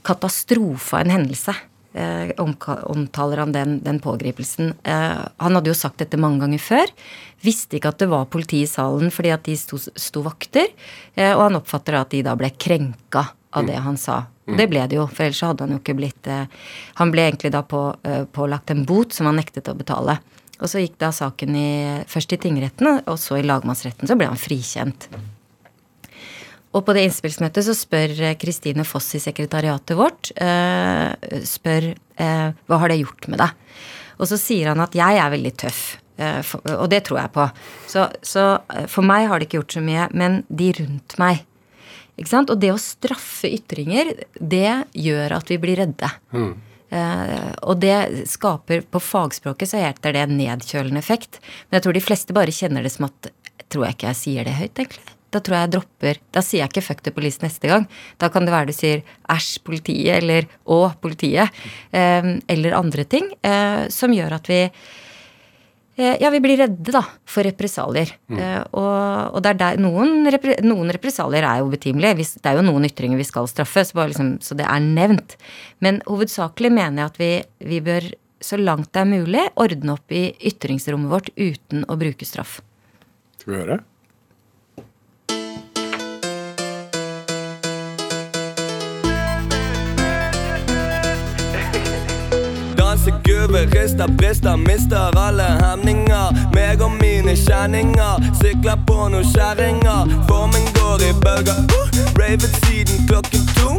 [0.04, 1.56] katastrofe av en hendelse.
[1.94, 4.74] Eh, omtaler han den, den pågripelsen.
[4.84, 6.94] Eh, han hadde jo sagt dette mange ganger før.
[7.44, 10.70] Visste ikke at det var politi i salen fordi at de sto, sto vakter.
[11.16, 14.22] Eh, og han oppfatter at de da ble krenka av det han sa.
[14.48, 16.48] Og det ble det jo, for ellers hadde han jo ikke blitt eh,
[16.98, 20.18] Han ble egentlig da på, eh, pålagt en bot som han nektet å betale.
[20.62, 21.70] Og så gikk da saken i,
[22.10, 24.08] først i tingretten, og så i lagmannsretten.
[24.10, 25.10] Så ble han frikjent.
[26.72, 32.54] Og på det innspillsmøtet så spør eh, Kristine Foss i sekretariatet vårt eh, spør eh,
[32.54, 33.58] hva har det gjort med deg?
[34.22, 35.82] Og så sier han at jeg er veldig tøff.
[36.22, 37.44] Og det tror jeg på.
[37.90, 38.44] Så, så
[38.92, 41.40] for meg har det ikke gjort så mye, men de rundt meg.
[42.22, 42.52] Ikke sant?
[42.54, 46.12] Og det å straffe ytringer, det gjør at vi blir redde.
[46.36, 46.52] Eh,
[46.92, 51.40] og det skaper På fagspråket så heter det nedkjølende effekt.
[51.70, 53.32] Men jeg tror de fleste bare kjenner det som at
[53.72, 55.14] Tror jeg ikke jeg sier det høyt, egentlig.
[55.32, 57.88] Da tror jeg jeg dropper Da sier jeg ikke 'fuck the police' neste gang.
[58.20, 61.50] Da kan det være du sier 'æsj, politiet', eller 'å, politiet',
[61.94, 64.72] eh, eller andre ting eh, som gjør at vi eh,
[66.22, 68.14] ja, vi blir redde, da, for represalier.
[68.32, 72.28] Eh, og, og det er der noen, repre, noen represalier er jo betimelige.
[72.38, 75.38] Det er jo noen ytringer vi skal straffe, så, liksom, så det er nevnt.
[75.84, 77.32] Men hovedsakelig mener jeg at vi,
[77.74, 78.10] vi bør,
[78.42, 82.60] så langt det er mulig, ordne opp i ytringsrommet vårt uten å bruke straff.
[83.42, 83.82] Skal vi høre?
[93.42, 96.30] Dansegulvet rister, brister, mister alle hemninger.
[96.54, 100.12] Meg og mine kjenninger sykler på noen kjerringer.
[100.30, 101.58] Formen går i bølger.
[101.74, 103.74] Uh, ravet siden klokken to.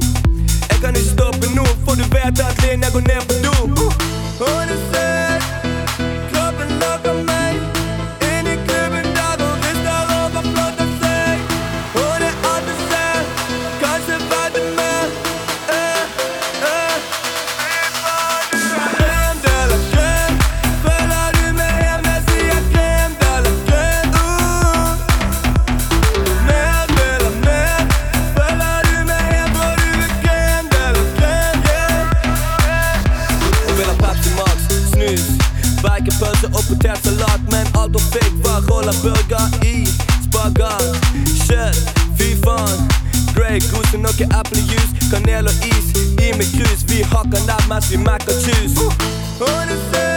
[0.67, 3.55] Jeg kan ikke stoppe nå, for du vet at linja går ned på do.
[3.87, 5.42] Uh, og du ser
[38.93, 39.87] var rollerburger i
[40.25, 40.97] spagat.
[41.47, 42.91] Kjøtt, fy faen.
[43.35, 45.87] Grey Goose og noe eplejus, kanel og is
[46.21, 46.85] i med krus.
[46.89, 48.77] Vi hakker nebb mens vi mekker tjus.
[49.41, 50.12] Og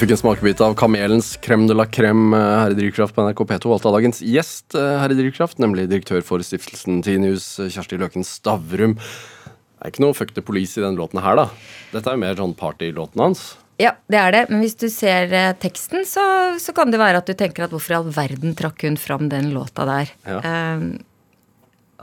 [0.00, 3.42] fikk en smakebit av Kamelens crème de la crème eh, her i Drivkraft på NRK
[3.50, 3.68] P2.
[3.68, 8.24] Valgte av dagens gjest eh, her i Drivkraft, nemlig direktør for stiftelsen Tinius, Kjersti Løken
[8.24, 8.94] Stavrum.
[8.96, 11.46] Det er ikke noe fuck the police i denne låten her, da.
[11.92, 13.44] Dette er jo mer sånn partylåten hans.
[13.80, 14.42] Ja, det er det.
[14.48, 16.24] Men hvis du ser eh, teksten, så,
[16.62, 19.28] så kan det være at du tenker at hvorfor i all verden trakk hun fram
[19.32, 20.16] den låta der?
[20.24, 20.40] Ja.
[20.80, 20.90] Um,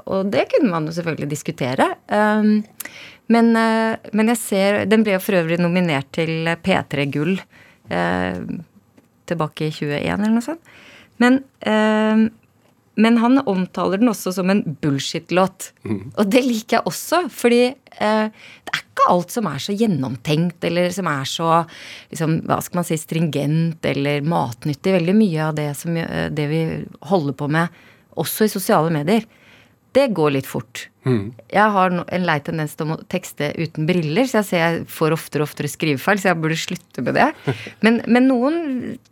[0.06, 1.96] og det kunne man jo selvfølgelig diskutere.
[2.14, 2.60] Um,
[3.34, 7.34] men, men jeg ser Den ble jo for øvrig nominert til P3 Gull
[7.90, 8.42] eh,
[9.28, 10.76] tilbake i 21 eller noe sånt.
[11.22, 12.28] Men, eh,
[12.98, 15.72] men han omtaler den også som en bullshit-låt.
[16.18, 20.64] Og det liker jeg også, fordi eh, det er ikke alt som er så gjennomtenkt,
[20.66, 21.52] eller som er så
[22.10, 24.96] liksom, hva skal man si, stringent eller matnyttig.
[24.98, 26.64] Veldig mye av det, som, eh, det vi
[27.12, 27.84] holder på med,
[28.18, 29.28] også i sosiale medier,
[29.94, 30.88] det går litt fort.
[31.54, 35.16] Jeg har en lei tendens til å tekste uten briller, så jeg ser jeg får
[35.16, 37.28] oftere og oftere skrivefeil, så jeg burde slutte med det.
[37.86, 38.58] Men, men noen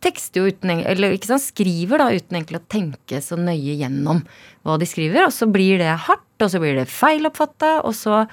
[0.02, 4.22] tekster jo uten Eller ikke sant, skriver da uten egentlig å tenke så nøye gjennom
[4.66, 8.24] hva de skriver, og så blir det hardt, og så blir det feiloppfatta, og så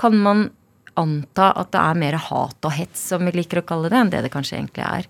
[0.00, 0.48] kan man
[1.00, 4.12] anta at det er mer hat og hets, som vi liker å kalle det, enn
[4.12, 5.08] det det kanskje egentlig er.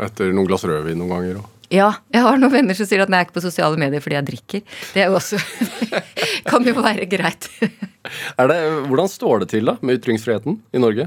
[0.00, 1.40] Etter noen glass rødvin noen ganger.
[1.42, 1.59] Og.
[1.70, 4.02] Ja, jeg har noen venner som sier at nei, jeg er ikke på sosiale medier
[4.02, 4.62] fordi jeg drikker.
[4.90, 5.38] Det er jo også
[6.50, 7.46] Kan jo være greit.
[7.60, 11.06] Det, hvordan står det til da med ytringsfriheten i Norge?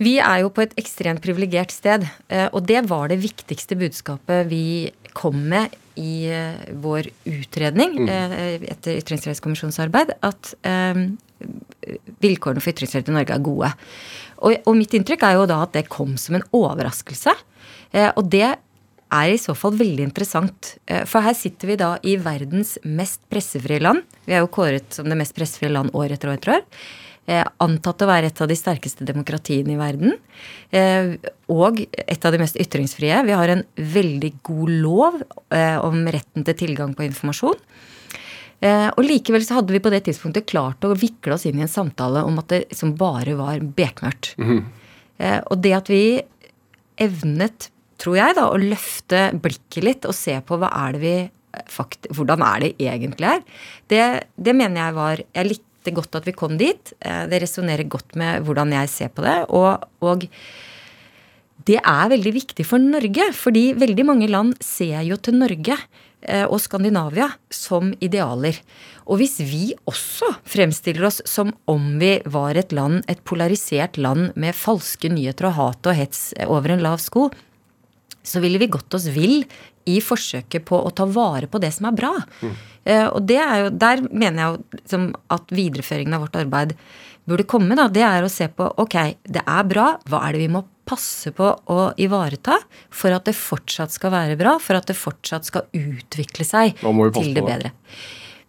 [0.00, 4.48] Vi er jo på et ekstremt privilegert sted, eh, og det var det viktigste budskapet
[4.48, 10.54] vi kom med i eh, vår utredning eh, etter Ytringsfrihetskommisjonens arbeid, at
[12.20, 13.70] vilkårene for ytringsfrihet i Norge er gode.
[14.40, 17.32] Og, og mitt inntrykk er jo da at det kom som en overraskelse.
[18.14, 18.54] Og det
[19.12, 20.74] er i så fall veldig interessant.
[20.86, 24.02] Eh, For her sitter vi da i verdens mest pressefrie land.
[24.26, 26.64] Vi er jo kåret som det mest pressefrie land år etter år etter år.
[27.30, 30.16] Eh, antatt å være et av de sterkeste demokratiene i verden.
[30.72, 31.16] Eh,
[31.52, 33.20] og et av de mest ytringsfrie.
[33.26, 37.58] Vi har en veldig god lov om retten til tilgang på informasjon.
[38.60, 41.70] Og likevel så hadde vi på det tidspunktet klart å vikle oss inn i en
[41.70, 44.34] samtale om at det liksom bare var bekmørkt.
[45.20, 46.22] Eh, og det at vi
[47.00, 47.68] evnet,
[48.00, 51.66] tror jeg, da, å løfte blikket litt og se på hva er det vi eh,
[51.70, 53.44] fakt Hvordan er det egentlig er?
[53.92, 54.04] Det,
[54.36, 56.92] det mener jeg var Jeg likte godt at vi kom dit.
[57.00, 59.38] Eh, Det resonnerer godt med hvordan jeg ser på det.
[59.48, 60.26] Og, og
[61.68, 66.46] det er veldig viktig for Norge, fordi veldig mange land ser jo til Norge eh,
[66.46, 68.56] og Skandinavia som idealer.
[69.10, 74.30] Og hvis vi også fremstiller oss som om vi var et land, et polarisert land
[74.40, 77.28] med falske nyheter og hat og hets over en lav sko,
[78.22, 79.44] så ville vi gått oss vill
[79.88, 82.12] i forsøket på å ta vare på det som er bra.
[83.10, 86.74] Og det er jo, der mener jeg jo liksom, at videreføringen av vårt arbeid
[87.28, 87.76] burde komme.
[87.78, 90.64] da, Det er å se på ok, det er bra, hva er det vi må
[90.90, 92.56] passe på å ivareta
[92.90, 97.30] for at det fortsatt skal være bra, for at det fortsatt skal utvikle seg til
[97.36, 97.72] det bedre.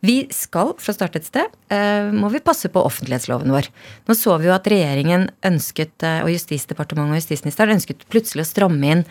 [0.02, 3.68] Vi skal, for å starte et sted, eh, må vi passe på offentlighetsloven vår.
[4.10, 8.50] Nå så vi jo at regjeringen ønsket, eh, og Justisdepartementet og justisministeren ønsket plutselig å
[8.50, 9.06] stramme inn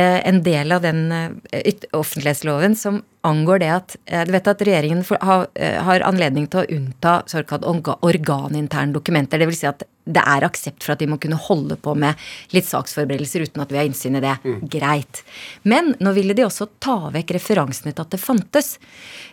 [0.00, 5.04] en del av den eh, offentlighetsloven som angår det at eh, Du vet at regjeringen
[5.20, 9.40] har, eh, anledning til å unnta såkalt organinterne dokumenter.
[9.40, 9.60] Dvs.
[9.60, 12.20] Si at det er aksept for at de må kunne holde på med
[12.52, 14.34] litt saksforberedelser uten at vi har innsyn i det.
[14.72, 15.22] Greit.
[15.62, 18.74] Men nå ville de også ta vekk referansene til at det fantes.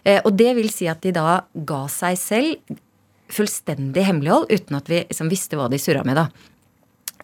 [0.03, 2.79] Eh, og det vil si at de da ga seg selv
[3.31, 6.50] fullstendig hemmelighold uten at vi liksom visste hva de surra med, da.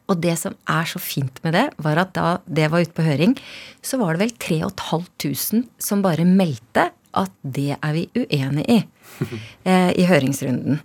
[0.08, 3.06] Og det som er så fint med det, var at da det var ute på
[3.06, 3.36] høring,
[3.84, 8.80] så var det vel 3500 som bare meldte at det er vi uenig i
[9.70, 10.80] eh, i høringsrunden.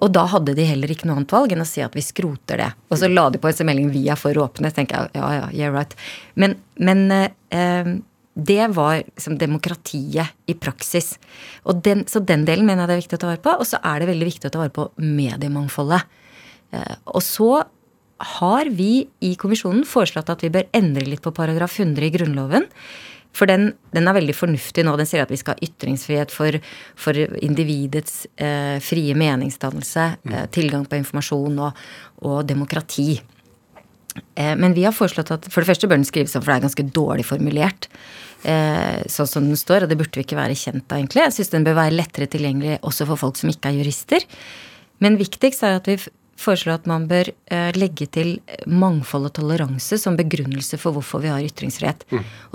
[0.00, 2.62] Og da hadde de heller ikke noe annet valg enn å si at vi skroter
[2.62, 2.68] det.
[2.88, 4.72] Og så la de på en sånn melding 'vi er for åpne'.
[4.72, 5.94] tenker jeg, ja, ja, yeah right.
[6.36, 7.98] Men, men eh,
[8.34, 11.18] det var liksom demokratiet i praksis.
[11.64, 13.56] Og den, så den delen mener jeg det er viktig å ta vare på.
[13.60, 16.02] Og så er det veldig viktig å ta vare på mediemangfoldet.
[16.72, 17.50] Eh, og så
[18.20, 22.68] har vi i kommisjonen foreslått at vi bør endre litt på paragraf 100 i Grunnloven.
[23.36, 24.96] For den, den er veldig fornuftig nå.
[24.98, 26.56] Den sier at vi skal ha ytringsfrihet for,
[26.98, 31.84] for individets eh, frie meningsdannelse, eh, tilgang på informasjon og,
[32.26, 33.12] og demokrati.
[34.34, 36.58] Eh, men vi har foreslått at for det første bør den skrives om, for det
[36.58, 37.86] er ganske dårlig formulert.
[38.42, 41.26] Eh, sånn som den står, og det burde vi ikke være kjent av, egentlig.
[41.28, 44.26] Jeg syns den bør være lettere tilgjengelig også for folk som ikke er jurister.
[45.00, 46.00] Men viktigst er at vi
[46.40, 48.32] foreslår at man bør eh, legge til
[48.66, 52.06] mangfold og toleranse som begrunnelse for hvorfor vi har ytringsfrihet.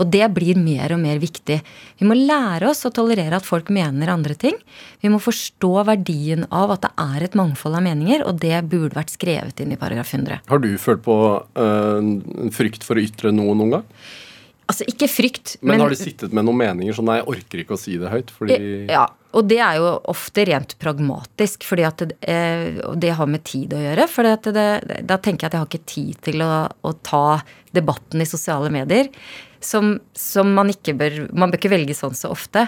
[0.02, 1.60] Og det blir mer og mer viktig.
[2.00, 4.58] Vi må lære oss å tolerere at folk mener andre ting.
[5.04, 8.98] Vi må forstå verdien av at det er et mangfold av meninger, og det burde
[8.98, 10.46] vært skrevet inn i paragraf 100.
[10.50, 11.18] Har du følt på
[11.56, 11.98] eh,
[12.46, 13.90] en frykt for å ytre noe noen gang?
[14.66, 17.76] Altså ikke frykt, Men, har du sittet med noen meninger sånn nei, jeg orker ikke
[17.76, 18.34] å si det høyt?
[18.34, 18.58] Fordi
[18.90, 19.06] Ja,
[19.36, 23.76] og det er jo ofte rent pragmatisk, fordi at det, eh, det har med tid
[23.76, 24.08] å gjøre.
[24.12, 27.42] For da tenker jeg at jeg har ikke tid til å, å ta
[27.76, 29.12] debatten i sosiale medier.
[29.66, 32.68] Som, som man ikke bør Man bør ikke velge sånn så ofte.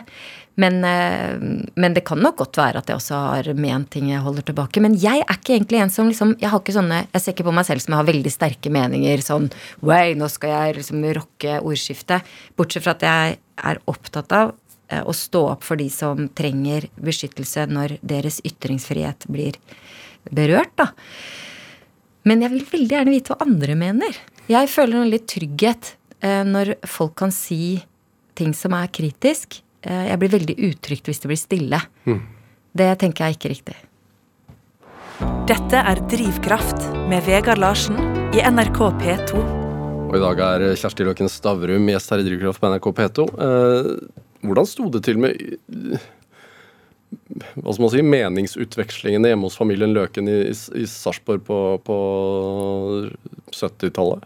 [0.58, 1.38] Men, eh,
[1.78, 4.82] men det kan nok godt være at jeg også har ment ting jeg holder tilbake.
[4.82, 7.46] Men jeg er ikke egentlig en som liksom Jeg har ikke sånne Jeg ser ikke
[7.46, 9.22] på meg selv som jeg har veldig sterke meninger.
[9.24, 9.52] Sånn
[9.86, 12.26] Way, nå skal jeg liksom rocke ordskiftet.
[12.58, 14.58] Bortsett fra at jeg er opptatt av
[14.88, 19.60] å stå opp for de som trenger beskyttelse når deres ytringsfrihet blir
[20.32, 20.92] berørt, da.
[22.28, 24.18] Men jeg vil veldig gjerne vite hva andre mener.
[24.52, 27.80] Jeg føler en litt trygghet eh, når folk kan si
[28.38, 29.62] ting som er kritisk.
[29.88, 31.82] Eh, jeg blir veldig utrygt hvis det blir stille.
[32.78, 33.78] Det tenker jeg er ikke riktig.
[35.48, 37.96] Dette er Drivkraft med Vegard Larsen
[38.36, 39.40] i NRK P2.
[40.08, 43.26] Og i dag er Kjersti Løken Stavrum gjest her i Drivkraft på NRK P2.
[44.48, 46.08] Hvordan sto det til med eh,
[47.56, 51.98] hva skal man si, meningsutvekslingene hjemme hos familien Løken i, i, Sarpsborg på, på
[53.56, 54.26] 70-tallet?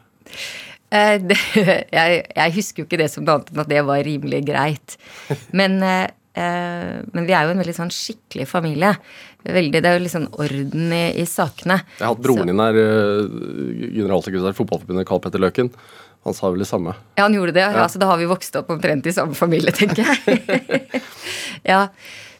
[0.92, 1.18] Eh,
[1.98, 4.98] jeg, jeg husker jo ikke det som noe annet enn at det var rimelig greit.
[5.56, 6.08] Men, eh,
[7.12, 8.96] men vi er jo en veldig sånn skikkelig familie.
[9.42, 11.80] Veldig, det er jo sånn orden i, i sakene.
[11.98, 13.22] Jeg har hatt broren din her, eh,
[13.98, 15.72] generalsekretær i Fotballforbundet, Karl Petter Løken.
[16.28, 16.94] Han sa vel det samme.
[17.18, 17.64] Ja, han gjorde det.
[17.66, 17.88] Ja.
[17.90, 21.02] så da har vi vokst opp omtrent i samme familie, tenker jeg.
[21.72, 21.88] ja,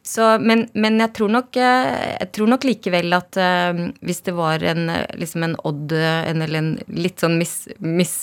[0.06, 1.90] så, men, men jeg, tror nok, eh,
[2.20, 4.86] jeg tror nok likevel at uh, hvis det var en,
[5.18, 8.16] liksom en odd en, eller en litt sånn mis, mis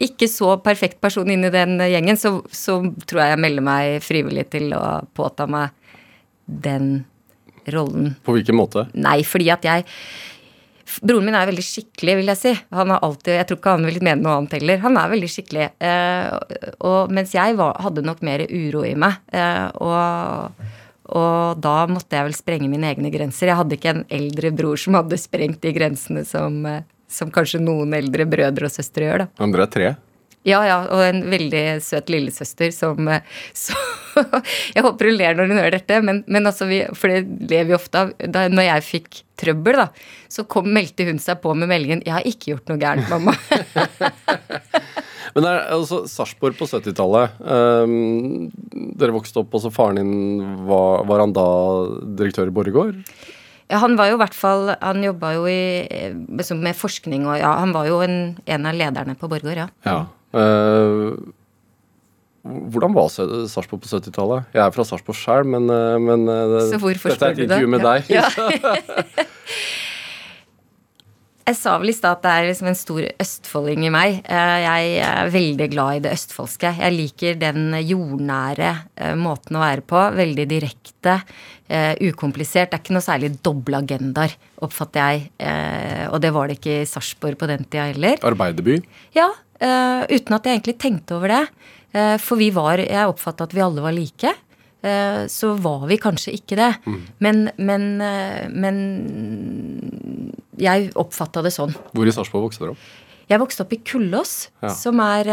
[0.00, 3.98] ikke så perfekt person inn i den gjengen, så, så, tror jeg jeg melder meg
[4.04, 5.74] frivillig til å påta meg
[6.50, 7.04] den
[7.74, 8.12] rollen.
[8.26, 8.88] På hvilken måte?
[8.98, 9.88] Nei, fordi at jeg
[11.06, 12.52] Broren min er veldig skikkelig, vil jeg si.
[12.74, 14.80] Han har alltid, Jeg tror ikke han vil mene noe annet heller.
[14.82, 15.68] Han er veldig skikkelig.
[15.86, 19.20] Eh, og, mens jeg var, hadde nok mer uro i meg.
[19.30, 20.66] Eh, og,
[21.14, 23.52] og, da måtte jeg vel sprenge mine egne grenser.
[23.52, 27.62] Jeg hadde ikke en eldre bror som hadde sprengt de grensene som, eh, som kanskje
[27.62, 29.24] noen eldre brødre og søstre gjør.
[29.24, 29.32] da.
[29.38, 29.96] Men dere er tre?
[30.48, 33.76] Ja, ja, og en veldig søt lillesøster som eh, så,
[34.76, 37.66] Jeg håper hun ler når hun hører dette, men, men altså vi, for det ler
[37.68, 38.14] vi ofte av.
[38.16, 39.86] Da når jeg fikk trøbbel, da,
[40.32, 43.36] så kom, meldte hun seg på med meldingen 'Jeg har ikke gjort noe gærent, mamma'.
[45.34, 47.36] men det er altså Sarpsborg på 70-tallet.
[47.44, 48.48] Um,
[49.00, 51.48] dere vokste opp, og så faren din var, var han da
[52.20, 53.04] direktør i Borregaard?
[53.70, 55.86] Ja, han var jo i hvert fall Han jobba jo i,
[56.26, 59.68] med forskning og ja, han var jo en, en av lederne på Borregaard, ja.
[59.86, 60.00] ja.
[60.30, 61.18] Uh,
[62.40, 64.46] hvordan var Sarpsborg på 70-tallet?
[64.54, 68.12] Jeg er fra Sarpsborg sjøl, men, uh, men uh, dette er et intervju med deg.
[68.14, 68.30] Ja.
[71.50, 74.20] jeg sa vel i stad at det er liksom en stor østfolding i meg.
[74.22, 76.70] Jeg er veldig glad i det østfoldske.
[76.78, 78.70] Jeg liker den jordnære
[79.18, 79.98] måten å være på.
[80.14, 81.18] Veldig direkte,
[82.06, 82.70] ukomplisert.
[82.70, 85.26] Det er ikke noe særlig doble agendaer, oppfatter jeg.
[86.14, 88.22] Og det var det ikke i Sarpsborg på den tida heller.
[88.30, 88.78] Arbeiderby?
[89.18, 91.42] Ja, uten at jeg egentlig tenkte over det.
[91.90, 94.32] Uh, for vi var Jeg oppfatta at vi alle var like.
[94.80, 96.72] Uh, så var vi kanskje ikke det.
[96.86, 97.00] Mm.
[97.18, 97.86] Men, men,
[98.54, 98.80] men
[100.60, 101.74] jeg oppfatta det sånn.
[101.92, 102.90] Hvor i Sarpsborg vokste dere opp?
[103.30, 104.72] Jeg vokste opp i Kullås, ja.
[104.74, 105.28] som er,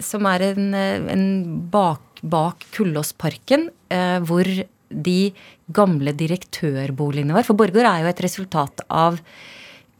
[0.00, 1.24] som er en, en,
[1.68, 3.66] bak, bak Kullåsparken,
[4.24, 4.48] hvor
[4.88, 5.18] de
[5.76, 7.44] gamle direktørboligene var.
[7.44, 9.20] For Borgård er jo et resultat av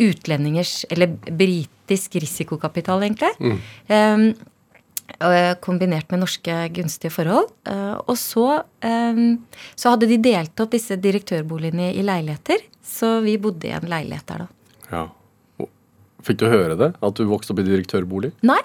[0.03, 3.33] utlendingers, eller britisk risikokapital, egentlig.
[3.41, 3.61] Mm.
[3.93, 7.51] Um, kombinert med norske gunstige forhold.
[7.69, 8.47] Uh, og så,
[8.85, 9.25] um,
[9.75, 12.65] så hadde de delt opp disse direktørboligene i leiligheter.
[12.83, 14.89] Så vi bodde i en leilighet der, da.
[14.93, 15.05] Ja.
[16.23, 16.93] Fikk du høre det?
[17.03, 18.33] At du vokste opp i direktørbolig?
[18.47, 18.61] Nei.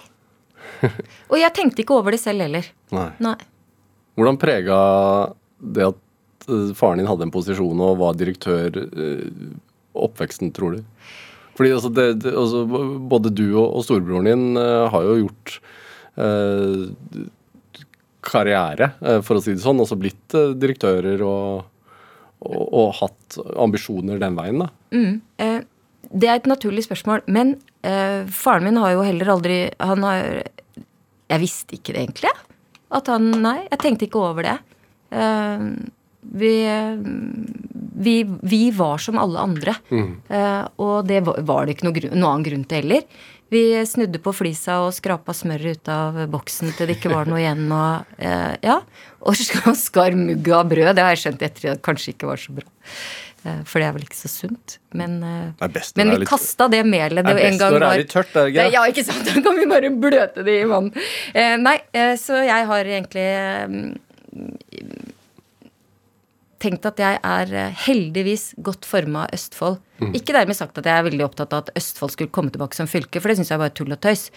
[1.31, 2.67] Og jeg tenkte ikke over det selv heller.
[2.93, 3.09] Nei.
[3.23, 3.37] Nei.
[4.17, 4.77] Hvordan prega
[5.57, 8.77] det at eh, faren din hadde en posisjon og var direktør,
[10.05, 11.07] oppveksten, tror du?
[11.57, 12.63] Fordi altså, det, det, altså,
[13.09, 15.55] både du og, og storebroren din uh, har jo gjort
[16.21, 17.23] uh,
[18.27, 19.81] karriere, uh, for å si det sånn.
[19.81, 21.65] Altså blitt direktører og,
[22.45, 24.69] og, og, hatt ambisjoner den veien, da.
[24.93, 25.65] Mm.
[26.13, 27.25] det er et naturlig spørsmål.
[27.33, 27.57] Men
[28.33, 30.23] faren min har jo heller aldri Han har
[31.29, 32.31] Jeg visste ikke det egentlig.
[32.91, 34.55] At han Nei, jeg tenkte ikke over det.
[36.41, 36.53] vi
[37.97, 39.75] vi, vi, var som alle andre.
[39.89, 40.11] Mm.
[40.29, 43.23] Uh, og det var, var, det ikke noe noen annen grunn til heller.
[43.47, 47.39] Vi snudde på flisa og skrapa smøret ut av boksen til det ikke var noe
[47.41, 47.63] igjen.
[47.71, 48.81] Og, uh, ja,
[49.27, 50.93] og skar mugg av brød.
[50.97, 52.67] Det har jeg skjønt etter at det kanskje ikke var så bra.
[53.45, 54.79] Uh, for det er vel ikke så sunt.
[54.97, 56.29] Men, men vi litt...
[56.29, 58.71] kasta det melet det, det er best når det er litt tørt, er det ikke?
[58.77, 59.29] Ja, ikke sant?
[59.29, 60.91] Da kan vi bare bløte det i vann.
[61.63, 61.77] nei,
[62.21, 63.29] så jeg har egentlig
[66.61, 69.79] tenkt at jeg er eh, heldigvis godt forma av Østfold.
[70.01, 70.11] Mm.
[70.17, 72.89] Ikke dermed sagt at jeg er veldig opptatt av at Østfold skulle komme tilbake som
[72.89, 74.27] fylke, for det syns jeg bare er tull og tøys.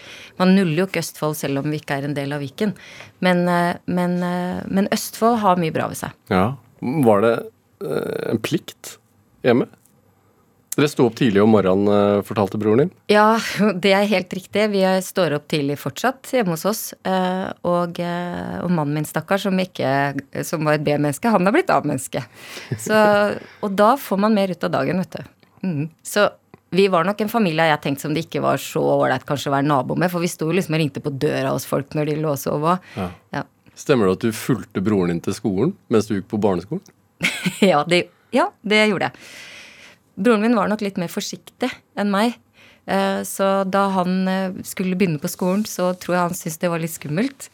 [0.41, 2.75] Man nuller jo ikke Østfold selv om vi ikke er en del av Viken.
[3.25, 6.17] Men, eh, men, eh, men Østfold har mye bra ved seg.
[6.33, 6.55] Ja.
[6.81, 7.35] Var det
[7.81, 8.95] en plikt
[9.45, 9.67] hjemme?
[10.71, 12.91] Dere sto opp tidlig om morgenen, eh, fortalte broren din?
[13.11, 13.35] Ja,
[13.83, 14.69] det er helt riktig.
[14.71, 16.83] Vi står opp tidlig fortsatt hjemme hos oss.
[17.03, 19.59] Eh, og, eh, og mannen min, stakkar, som,
[20.47, 22.23] som var et B-menneske, han har blitt A-menneske.
[23.63, 25.35] Og da får man mer ut av dagen, vet du.
[25.67, 25.83] Mm.
[26.07, 26.29] Så
[26.71, 29.55] vi var nok en familie jeg tenkte som det ikke var så ålreit kanskje å
[29.57, 32.19] være nabo med, for vi sto liksom og ringte på døra hos folk når de
[32.23, 32.91] lå og sov òg.
[32.95, 33.11] Ja.
[33.35, 33.43] Ja.
[33.75, 36.83] Stemmer det at du fulgte broren din til skolen mens du gikk på barneskolen?
[37.73, 39.25] ja, det, ja, det gjorde jeg.
[40.19, 42.35] Broren min var nok litt mer forsiktig enn meg.
[42.85, 46.71] Eh, så da han eh, skulle begynne på skolen, så tror jeg han syntes det
[46.73, 47.49] var litt skummelt.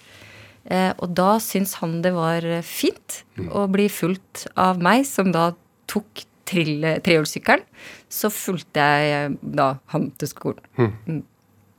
[0.67, 5.51] Eh, og da syntes han det var fint å bli fulgt av meg, som da
[5.91, 7.65] tok trehjulssykkelen.
[8.11, 10.63] Så fulgte jeg da han til skolen.
[10.79, 11.21] Mm.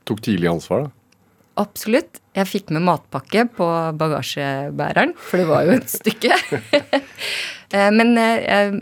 [0.08, 0.94] tok tidlig ansvar, da.
[1.58, 2.20] Absolutt.
[2.38, 3.66] Jeg fikk med matpakke på
[3.98, 6.36] bagasjebæreren, for det var jo et stykke.
[7.98, 8.76] Men jeg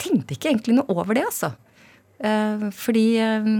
[0.00, 1.54] tenkte ikke egentlig noe over det, altså.
[2.20, 3.54] Eh, Fordi eh,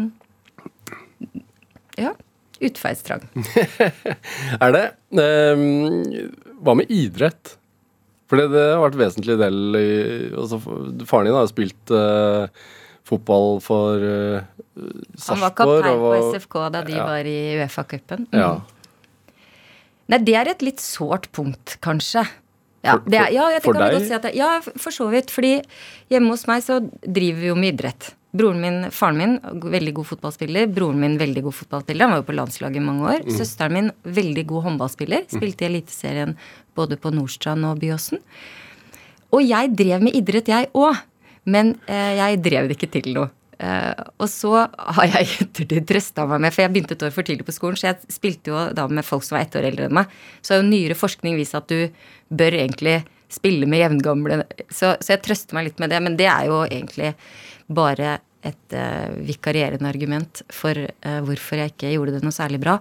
[2.01, 2.17] Ja.
[2.61, 3.23] Utferdstrang.
[4.65, 4.85] Er det?
[5.17, 6.03] Ehm,
[6.61, 7.57] hva med idrett?
[8.29, 9.87] For det, det har vært en vesentlig del i
[10.39, 10.61] altså,
[11.09, 12.67] Faren din har jo spilt eh,
[13.09, 14.45] fotball for uh,
[15.25, 17.07] Han var kaptein på SFK da de ja.
[17.09, 18.29] var i Uefa-cupen.
[18.37, 18.53] Ja.
[20.11, 22.23] Nei, det er et litt sårt punkt, kanskje.
[22.83, 23.93] Ja, For- for- ja, det for kan deg?
[23.93, 25.31] godt si det, ja, for så vidt.
[25.31, 25.61] Fordi
[26.11, 28.15] hjemme hos meg så driver vi jo med idrett.
[28.33, 30.69] Broren min, Faren min, veldig god fotballspiller.
[30.73, 32.07] Broren min, veldig god fotballspiller.
[32.07, 33.25] Han var jo på landslaget i mange år.
[33.27, 33.37] Mm.
[33.37, 35.27] Søsteren min, veldig god håndballspiller.
[35.29, 36.37] Spilte i Eliteserien
[36.79, 38.21] både på Nordstrand og Byåsen.
[39.35, 40.97] Og jeg drev med idrett, jeg òg.
[41.51, 43.31] Men eh, jeg drev det ikke til noe.
[43.61, 47.13] Eh, og så har jeg i ettertid trøsta meg med For jeg begynte et år
[47.13, 49.69] for tidlig på skolen, så jeg spilte jo da med folk som var ett år
[49.69, 50.15] eldre enn meg.
[50.41, 51.91] Så har jo nyere forskning vist at du
[52.33, 54.41] bør egentlig spille med jevngamle.
[54.73, 57.13] Så, så jeg trøster meg litt med det, men det er jo egentlig
[57.71, 62.79] bare et uh, vikarierende argument for uh, hvorfor jeg ikke gjorde det noe særlig bra.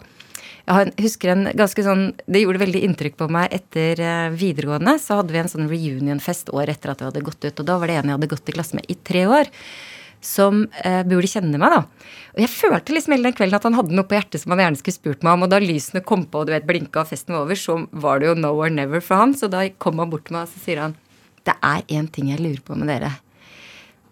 [0.70, 4.00] Jeg husker en ganske sånn Det gjorde veldig inntrykk på meg etter
[4.38, 4.96] videregående.
[5.02, 7.62] Så hadde vi en sånn reunionfest år etter at vi hadde gått ut.
[7.62, 9.50] Og da var det en jeg hadde gått i klasse med i tre år.
[10.26, 12.10] Som eh, burde kjenne meg, da.
[12.36, 14.62] Og jeg følte liksom hele den kvelden at han hadde noe på hjertet som han
[14.66, 15.46] gjerne skulle spurt meg om.
[15.46, 18.20] Og da lysene kom på og du vet, blinka og festen var over, så var
[18.20, 19.36] det jo no or never for han.
[19.38, 21.00] Så da kom han bort til meg og så sier han
[21.48, 23.16] Det er én ting jeg lurer på med dere.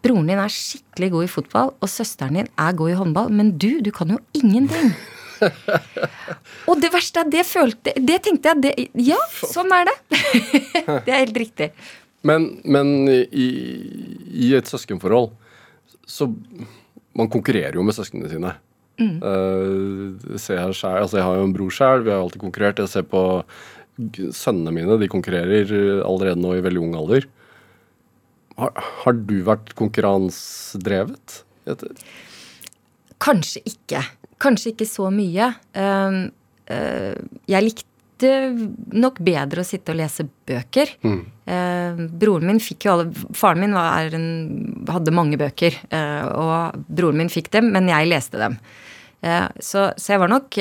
[0.06, 3.56] Broren din er skikkelig god i fotball, og søsteren din er god i håndball, men
[3.60, 4.94] du, du kan jo ingenting.
[6.70, 8.72] Og det verste er, det følte Det tenkte jeg det,
[9.06, 9.20] Ja,
[9.56, 9.98] sånn er det.
[11.06, 11.68] det er helt riktig.
[12.26, 13.48] Men, men i,
[14.34, 15.30] i et søskenforhold
[16.08, 16.32] så
[17.18, 18.52] Man konkurrerer jo med søsknene sine.
[19.02, 19.18] Mm.
[19.22, 22.82] Uh, ser jeg selv, altså jeg har jo en bror sjøl, vi har alltid konkurrert.
[22.84, 23.24] Jeg ser på
[24.38, 25.72] sønnene mine, de konkurrerer
[26.06, 27.26] allerede nå i veldig ung alder.
[28.58, 31.40] Har, har du vært konkurransedrevet?
[33.22, 34.04] Kanskje ikke.
[34.42, 35.52] Kanskje ikke så mye.
[35.74, 36.30] Uh,
[36.70, 37.18] uh,
[37.50, 37.87] jeg likte
[38.24, 40.96] nok bedre å sitte og lese bøker.
[41.04, 43.08] Uh, broren min fikk jo alle
[43.38, 44.28] Faren min var en,
[44.90, 48.58] hadde mange bøker, eh, og broren min fikk dem, men jeg leste dem.
[49.22, 50.58] Eh, så, så jeg var nok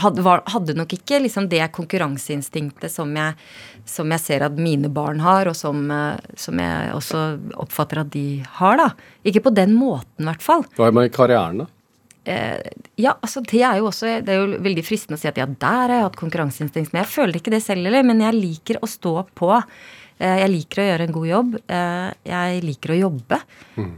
[0.00, 3.34] hadde, var, hadde nok ikke liksom det konkurranseinstinktet som jeg,
[3.88, 7.24] som jeg ser at mine barn har, og som, uh, som jeg også
[7.60, 8.24] oppfatter at de
[8.60, 8.88] har, da.
[9.26, 10.64] Ikke på den måten, i hvert fall.
[10.78, 11.70] Hva med karrieren, da?
[13.00, 15.46] Ja, altså det er jo også Det er jo veldig fristende å si at ja,
[15.46, 18.04] der har jeg hatt konkurranseinstinkt, men jeg føler ikke det selv heller.
[18.06, 19.50] Men jeg liker å stå på.
[20.20, 21.54] Eh, Jeg liker å gjøre en god jobb.
[21.66, 23.38] Eh, Jeg liker å jobbe.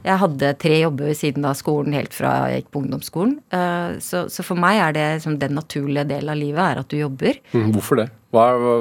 [0.06, 3.36] Jeg hadde tre jobber ved siden av skolen helt fra jeg gikk på ungdomsskolen.
[3.50, 6.88] Eh, Så, så for meg er det som den naturlige delen av livet er at
[6.88, 7.40] du jobber.
[7.52, 8.10] Mm, Hvorfor det?
[8.32, 8.74] Hva er, hva,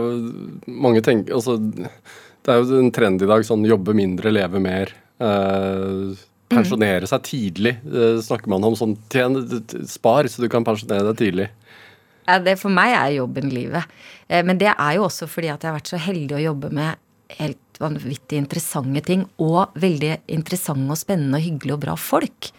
[0.85, 4.93] mange tenker altså, Det er jo en trend i dag sånn jobbe mindre, leve mer.
[5.21, 6.13] Eh,
[6.51, 8.77] pensjonere seg tidlig, eh, snakker man om.
[8.77, 9.39] sånn tjen,
[9.89, 11.49] Spar så du kan pensjonere deg tidlig.
[12.27, 13.87] Ja, det for meg er jobben livet.
[14.29, 16.71] Eh, Men det er jo også fordi at jeg har vært så heldig å jobbe
[16.71, 16.95] med
[17.39, 19.25] helt vanvittig interessante ting.
[19.39, 22.51] Og veldig interessante og spennende og hyggelige og bra folk.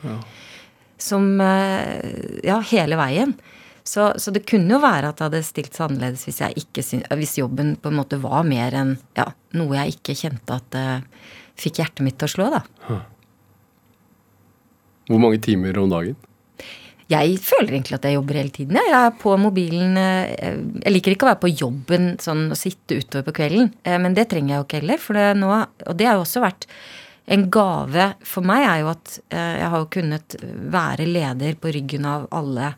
[0.99, 3.37] Som eh, Ja, hele veien.
[3.85, 6.85] Så, så det kunne jo være at det hadde stilt seg annerledes hvis, jeg ikke
[7.19, 9.25] hvis jobben på en måte var mer enn ja,
[9.59, 11.25] noe jeg ikke kjente at uh,
[11.59, 12.63] fikk hjertet mitt til å slå, da.
[15.13, 16.17] Hvor mange timer om dagen?
[17.13, 18.79] Jeg føler egentlig at jeg jobber hele tiden.
[18.79, 23.01] Jeg, er på mobilen eh, Jeg liker ikke å være på jobben sånn og sitte
[23.03, 25.03] utover på kvelden, eh, men det trenger jeg jo ikke heller.
[25.03, 26.69] For det nå, og det har jo også vært
[27.33, 30.39] en gave for meg, er jo at eh, jeg har jo kunnet
[30.79, 32.75] være leder på ryggen av alle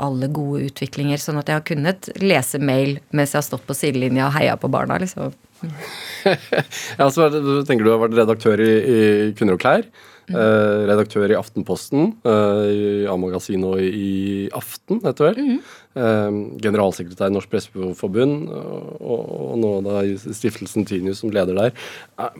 [0.00, 3.74] alle gode utviklinger, sånn at jeg har kunnet lese mail mens jeg har stått på
[3.76, 4.96] sidelinja og heia på barna.
[5.02, 5.34] liksom.
[7.00, 9.00] Ja, så er du tenker du har vært redaktør i, i
[9.36, 9.84] Kunder og klær.
[10.30, 15.64] Eh, redaktør i Aftenposten, eh, i A-magasin og i Aften etter hvert.
[15.98, 21.74] Eh, generalsekretær i Norsk Presseforbund, og, og nå da i stiftelsen Tinius som leder der.
[22.20, 22.38] Eh,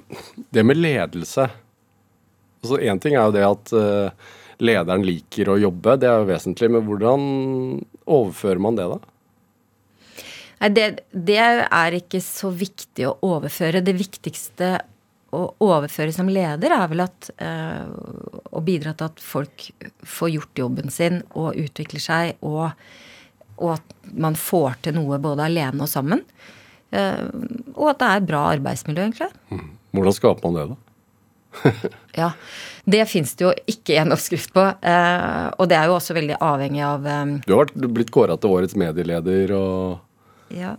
[0.55, 1.51] det med ledelse
[2.61, 4.29] altså Én ting er jo det at eh,
[4.61, 6.69] lederen liker å jobbe, det er jo vesentlig.
[6.75, 7.23] Men hvordan
[8.05, 9.01] overfører man det, da?
[10.61, 13.81] Nei, det, det er ikke så viktig å overføre.
[13.85, 14.75] Det viktigste
[15.37, 17.85] å overføre som leder er vel at eh,
[18.51, 19.69] å bidra til at folk
[20.03, 22.73] får gjort jobben sin og utvikler seg, og,
[23.61, 26.25] og at man får til noe både alene og sammen.
[26.91, 27.27] Eh,
[27.77, 29.65] og at det er bra arbeidsmiljø, egentlig.
[29.95, 30.81] Hvordan skaper man det, da?
[32.21, 32.33] Ja.
[32.85, 34.65] Det fins det jo ikke en oppskrift på.
[34.67, 38.39] Eh, og det er jo også veldig avhengig av eh, Du har vært, blitt kåra
[38.41, 40.75] til årets medieleder og Ja.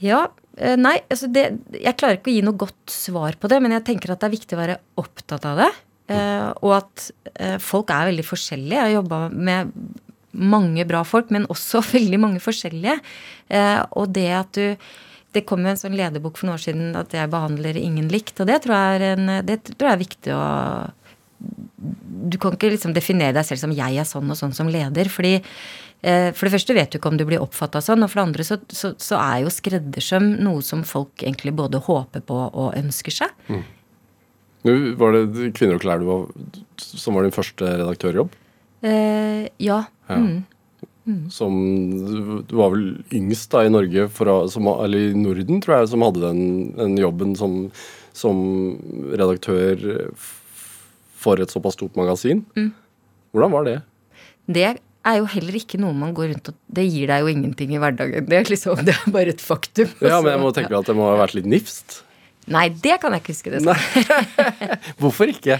[0.00, 0.22] ja
[0.56, 1.42] nei, altså det
[1.76, 4.30] Jeg klarer ikke å gi noe godt svar på det, men jeg tenker at det
[4.30, 5.70] er viktig å være opptatt av det.
[6.06, 8.76] Eh, og at eh, folk er veldig forskjellige.
[8.76, 9.72] Jeg har jobba med
[10.36, 12.98] mange bra folk, men også veldig mange forskjellige.
[13.50, 14.92] Eh, og det at du
[15.36, 18.38] Det kom jo en sånn lederbok for noen år siden at jeg behandler ingen likt,
[18.40, 20.44] og det tror jeg er, en, det tror jeg er viktig å
[22.26, 25.10] du kan ikke liksom definere deg selv som 'jeg er sånn og sånn som leder'.
[25.10, 25.42] fordi eh,
[26.04, 28.44] For det første vet du ikke om du blir oppfatta sånn, og for det andre
[28.46, 33.16] så, så, så, er jo skreddersøm noe som folk egentlig både håper på og ønsker
[33.16, 33.32] seg.
[34.66, 36.28] Nå Var det Kvinner og klær du var,
[36.78, 38.36] som var din første redaktørjobb?
[38.86, 39.80] Eh, ja.
[40.10, 40.20] Ja.
[40.20, 40.44] Mm.
[41.30, 41.54] Som
[42.46, 46.02] Du var vel yngst da i Norge, fra, som, eller i Norden, tror jeg, som
[46.02, 46.40] hadde den,
[46.74, 47.60] den jobben som,
[48.16, 48.40] som
[49.14, 50.10] redaktør
[51.16, 52.42] for et såpass stort magasin.
[52.58, 52.72] Mm.
[53.34, 53.76] Hvordan var det?
[54.46, 54.68] Det
[55.06, 57.80] er jo heller ikke noe man går rundt og Det gir deg jo ingenting i
[57.82, 58.26] hverdagen.
[58.28, 59.92] Det er liksom, det er bare et faktum.
[60.00, 62.00] Ja, men jeg må tenke at det må ha vært litt nifst.
[62.52, 64.42] Nei, det kan jeg ikke huske det sånn.
[65.00, 65.58] Hvorfor ikke?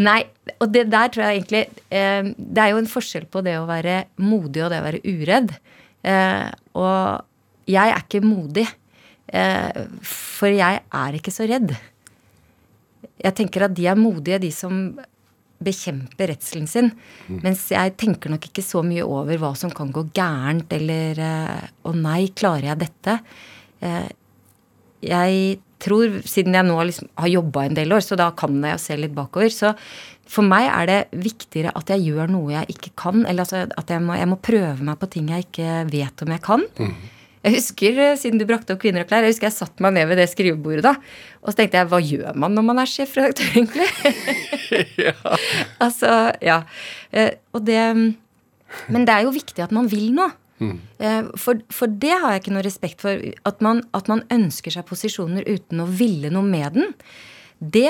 [0.00, 0.22] Nei,
[0.58, 1.60] og det der tror jeg egentlig
[1.92, 5.02] eh, Det er jo en forskjell på det å være modig og det å være
[5.04, 5.52] uredd.
[6.08, 6.46] Eh,
[6.80, 8.66] og jeg er ikke modig,
[9.28, 11.74] eh, for jeg er ikke så redd.
[13.20, 14.80] Jeg tenker at de er modige, de som
[15.64, 16.92] bekjemper redselen sin.
[17.44, 21.66] Mens jeg tenker nok ikke så mye over hva som kan gå gærent, eller eh,
[21.84, 23.18] Å nei, klarer jeg dette?
[23.84, 24.08] Eh,
[25.04, 28.82] jeg tror, siden jeg nå liksom har jobba en del år, så da kan jeg
[28.82, 29.74] se litt bakover, så
[30.30, 33.24] for meg er det viktigere at jeg gjør noe jeg ikke kan.
[33.24, 36.36] Eller altså at jeg må, jeg må prøve meg på ting jeg ikke vet om
[36.36, 36.66] jeg kan.
[37.40, 39.94] Jeg husker, eh, siden du brakte opp kvinner og klær, jeg husker jeg satt meg
[39.96, 40.92] ned ved det skrivebordet da.
[41.40, 43.86] Og så tenkte jeg, hva gjør man når man er sjefredaktør, egentlig?
[45.06, 45.14] ja.
[45.80, 46.10] altså,
[46.44, 46.60] ja.
[47.12, 47.80] Eh, Og det
[48.86, 50.30] Men det er jo viktig at man vil noe.
[50.60, 50.76] Mm.
[51.40, 53.16] For, for det har jeg ikke noe respekt for.
[53.48, 56.92] At man, at man ønsker seg posisjoner uten å ville noe med den.
[57.58, 57.88] Det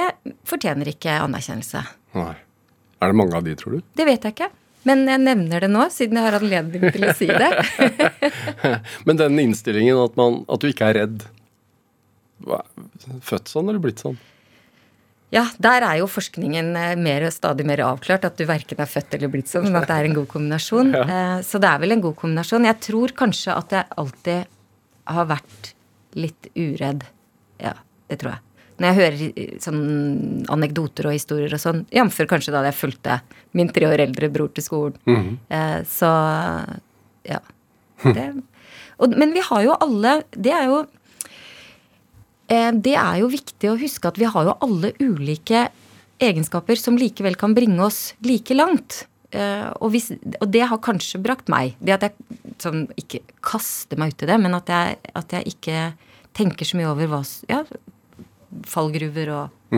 [0.49, 1.83] fortjener ikke anerkjennelse.
[2.17, 2.33] Nei.
[3.01, 3.85] Er det mange av de, tror du?
[3.97, 4.51] Det vet jeg ikke.
[4.89, 7.51] Men jeg nevner det nå, siden jeg har anledning til å si det.
[9.07, 11.29] Men den innstillingen at, man, at du ikke er redd
[13.21, 14.15] Født sånn eller blitt sånn?
[15.31, 18.25] Ja, der er jo forskningen eh, mer, stadig mer avklart.
[18.27, 20.95] At du verken er født eller blitt sånn, men at det er en god kombinasjon.
[20.99, 21.19] ja.
[21.47, 22.67] Så det er vel en god kombinasjon.
[22.67, 24.57] Jeg tror kanskje at jeg alltid
[25.15, 25.71] har vært
[26.19, 27.07] litt uredd.
[27.63, 27.77] Ja,
[28.11, 28.50] det tror jeg.
[28.81, 29.81] Når jeg hører eh, sånn
[30.49, 32.21] anekdoter og historier og sånn, jf.
[32.31, 33.21] kanskje da jeg fulgte
[33.59, 34.97] min tre år eldre bror til skolen.
[35.51, 36.09] Eh, Så
[37.29, 37.41] ja.
[38.01, 38.31] Det,
[38.97, 40.79] og, men vi har jo alle Det er jo
[42.51, 45.69] Eh, Det er jo viktig å huske at vi har jo alle ulike
[46.21, 49.05] egenskaper som likevel kan bringe oss like langt.
[49.31, 50.11] Eh, Og, hvis,
[50.41, 52.15] og det har kanskje brakt meg Det at jeg
[52.59, 55.85] sånn, ikke kaster meg ut i det, men at jeg, at jeg ikke
[56.35, 57.63] tenker så mye over hva ja,
[58.67, 59.75] fallgruver og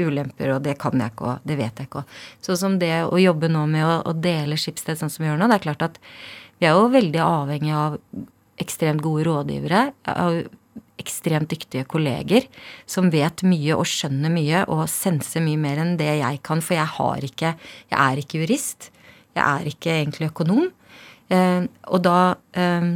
[0.00, 2.04] ulemper, og det kan jeg ikke, og det vet jeg ikke.
[2.44, 5.40] Sånn som det å jobbe nå med å, å dele Skipsted sånn som vi gjør
[5.40, 5.98] nå, det er klart at
[6.60, 7.98] vi er jo veldig avhengig av
[8.60, 9.82] ekstremt gode rådgivere,
[10.12, 10.42] av
[11.00, 12.46] ekstremt dyktige kolleger
[12.88, 16.76] som vet mye og skjønner mye og senser mye mer enn det jeg kan, for
[16.76, 17.54] jeg har ikke
[17.90, 18.90] Jeg er ikke jurist.
[19.34, 20.68] Jeg er ikke egentlig økonom.
[21.30, 22.86] Eh, og da, eh,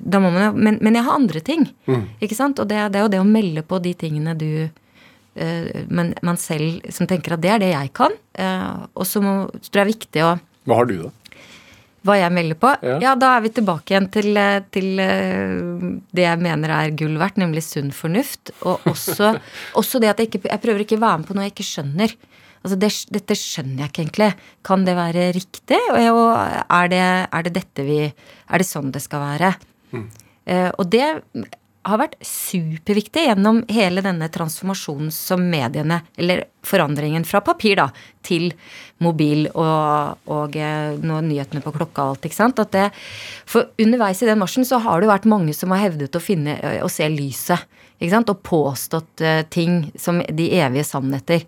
[0.00, 1.64] da må man jo men, men jeg har andre ting.
[2.20, 2.60] Ikke sant?
[2.60, 6.36] Og det, det er jo det å melde på de tingene du eh, Men man
[6.40, 8.16] selv som tenker at det er det jeg kan.
[8.36, 10.34] Eh, og så tror jeg det er viktig å
[10.66, 11.14] Hva har du, da?
[12.06, 12.68] hva jeg melder på?
[12.86, 12.96] Ja.
[13.02, 14.36] Ja, da er vi tilbake igjen til,
[14.70, 18.52] til det jeg mener er gull verdt, nemlig sunn fornuft.
[18.62, 19.32] Og også,
[19.80, 21.66] også det at jeg ikke Jeg prøver ikke å være med på noe jeg ikke
[21.66, 22.14] skjønner.
[22.66, 24.30] Altså det, dette skjønner jeg ikke egentlig.
[24.66, 25.78] Kan det være riktig?
[25.94, 29.52] Og, er, det, er det dette vi Er det sånn det skal være?
[30.46, 31.06] Eh, og det
[31.86, 37.86] har vært superviktig gjennom hele denne transformasjonen som mediene, eller forandringen fra papir da,
[38.26, 38.48] til
[39.02, 42.26] mobil og, og eh, nå nyhetene på klokka og alt.
[42.26, 42.62] ikke sant?
[42.74, 42.88] Det,
[43.46, 46.22] for underveis i den marsjen så har det jo vært mange som har hevdet å
[46.22, 47.70] finne eh, å se lyset.
[48.00, 48.34] ikke sant?
[48.34, 51.46] Og påstått ting som de evige sannheter.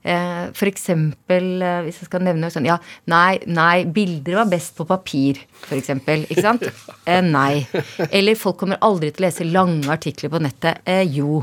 [0.00, 2.78] Eh, eksempel, eh, hvis jeg skal nevne noe sånn Ja,
[3.12, 6.24] nei, nei, bilder var best på papir, for eksempel.
[6.30, 6.64] Ikke sant?
[7.10, 7.66] Eh, nei.
[8.12, 10.84] Eller folk kommer aldri til å lese lange artikler på nettet.
[11.10, 11.40] Jo.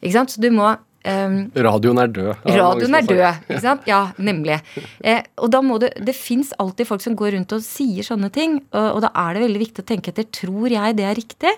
[0.00, 0.32] Ikke sant?
[0.32, 1.34] Så du må eh,
[1.66, 2.30] Radioen er død.
[2.44, 3.84] har Radioen er død, ikke sant?
[3.90, 4.58] Ja, nemlig.
[5.04, 8.32] Eh, og da må du Det fins alltid folk som går rundt og sier sånne
[8.34, 11.18] ting, og, og da er det veldig viktig å tenke etter tror jeg det er
[11.18, 11.54] riktig,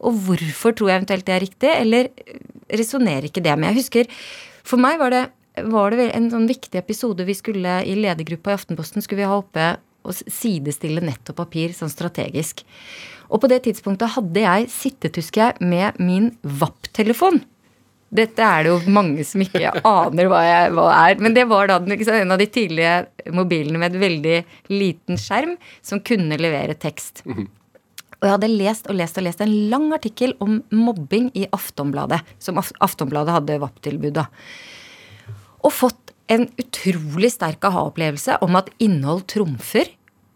[0.00, 2.12] og hvorfor tror jeg eventuelt det er riktig, eller
[2.82, 3.56] resonnerer ikke det.
[3.56, 4.20] Men jeg husker
[4.68, 5.22] For meg var det,
[5.66, 9.38] var det en sånn viktig episode vi skulle i ledergruppa i Aftenposten skulle vi ha
[9.40, 9.68] oppe
[10.08, 12.64] og sidestille nett og papir sånn strategisk.
[13.28, 17.42] Og på det tidspunktet hadde jeg sittet, husker jeg, med min VAP-telefon.
[18.08, 21.18] Dette er det jo mange som ikke aner hva, jeg, hva er.
[21.20, 22.94] Men det var da en av de tidlige
[23.36, 24.38] mobilene med et veldig
[24.72, 27.20] liten skjerm som kunne levere tekst.
[27.26, 32.22] Og jeg hadde lest og lest og lest en lang artikkel om mobbing i Aftonbladet.
[32.42, 34.26] Som Aftonbladet hadde VAP-tilbud, da.
[35.64, 39.88] Og fått en utrolig sterk aha-opplevelse om at innhold trumfer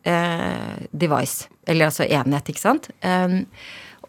[0.09, 1.49] eh, device.
[1.69, 2.89] Eller altså enhet, ikke sant.
[3.05, 3.43] Um,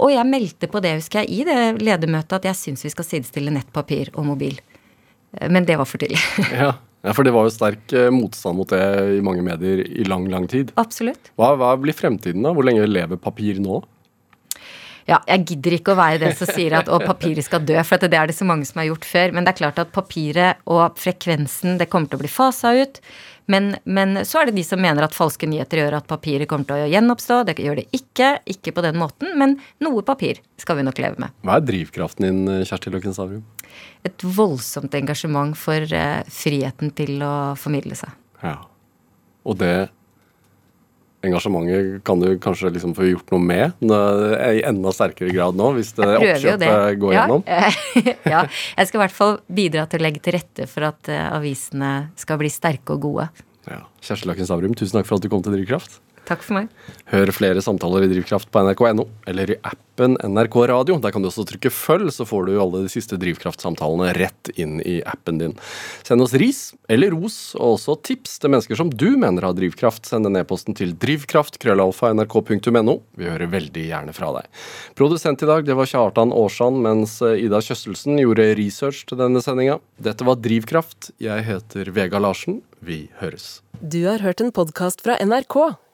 [0.02, 3.06] og jeg meldte på det, husker jeg, i det ledermøtet at jeg syns vi skal
[3.06, 4.58] sidestille nettpapir og mobil.
[5.38, 6.22] Eh, Men det var for tidlig.
[6.64, 6.72] Ja.
[7.04, 8.82] ja, for det var jo sterk eh, motstand mot det
[9.20, 10.72] i mange medier i lang, lang tid.
[10.80, 11.34] Absolutt.
[11.38, 12.56] Hva, hva blir fremtiden, da?
[12.56, 13.84] Hvor lenge lever papir nå?
[15.10, 18.00] Ja, jeg gidder ikke å være den som sier at å, papiret skal dø, for
[18.02, 19.36] det er det så mange som har gjort før.
[19.36, 23.02] Men det er klart at papiret og frekvensen, det kommer til å bli fasa ut.
[23.52, 26.70] Men, men så er det de som mener at falske nyheter gjør at papiret kommer
[26.70, 27.40] til å gjenoppstå.
[27.50, 28.30] Det gjør det ikke.
[28.54, 31.36] Ikke på den måten, men noe papir skal vi nok leve med.
[31.44, 33.44] Hva er drivkraften din, Kjersti Løkken Stavrum?
[34.08, 38.16] Et voldsomt engasjement for eh, friheten til å formidle seg.
[38.44, 38.62] Ja.
[39.44, 39.74] Og det
[41.24, 45.94] engasjementet kan du kanskje liksom få gjort noe med i enda sterkere grad nå, hvis
[45.98, 46.74] det oppkjøpet det.
[47.02, 47.46] går Ja, gjennom?
[48.34, 48.44] ja,
[48.78, 51.94] jeg skal i hvert fall bidra til å legge til rette for at eh, avisene
[52.20, 53.30] skal bli sterke og gode.
[53.70, 53.82] Ja.
[54.04, 56.02] Kjersti Løkken Stavrum, tusen takk for at du kom til Drivkraft.
[56.24, 56.70] Takk for meg.
[57.12, 60.96] Hør flere samtaler i Drivkraft på nrk.no, eller i appen NRK Radio.
[61.04, 64.80] Der kan du også trykke følg, så får du alle de siste Drivkraft-samtalene rett inn
[64.88, 65.52] i appen din.
[66.08, 70.08] Send oss ris eller ros, og også tips til mennesker som du mener har drivkraft.
[70.08, 72.96] Send den e-posten til drivkraft.krøllalfa.nrk.no.
[73.20, 74.48] Vi hører veldig gjerne fra deg.
[74.96, 79.82] Produsent i dag det var Kjartan Aarsand, mens Ida Kjøsselsen gjorde research til denne sendinga.
[80.00, 81.12] Dette var Drivkraft.
[81.20, 82.64] Jeg heter Vega Larsen.
[82.80, 83.60] Vi høres.
[83.84, 85.83] Du har hørt en podkast fra NRK.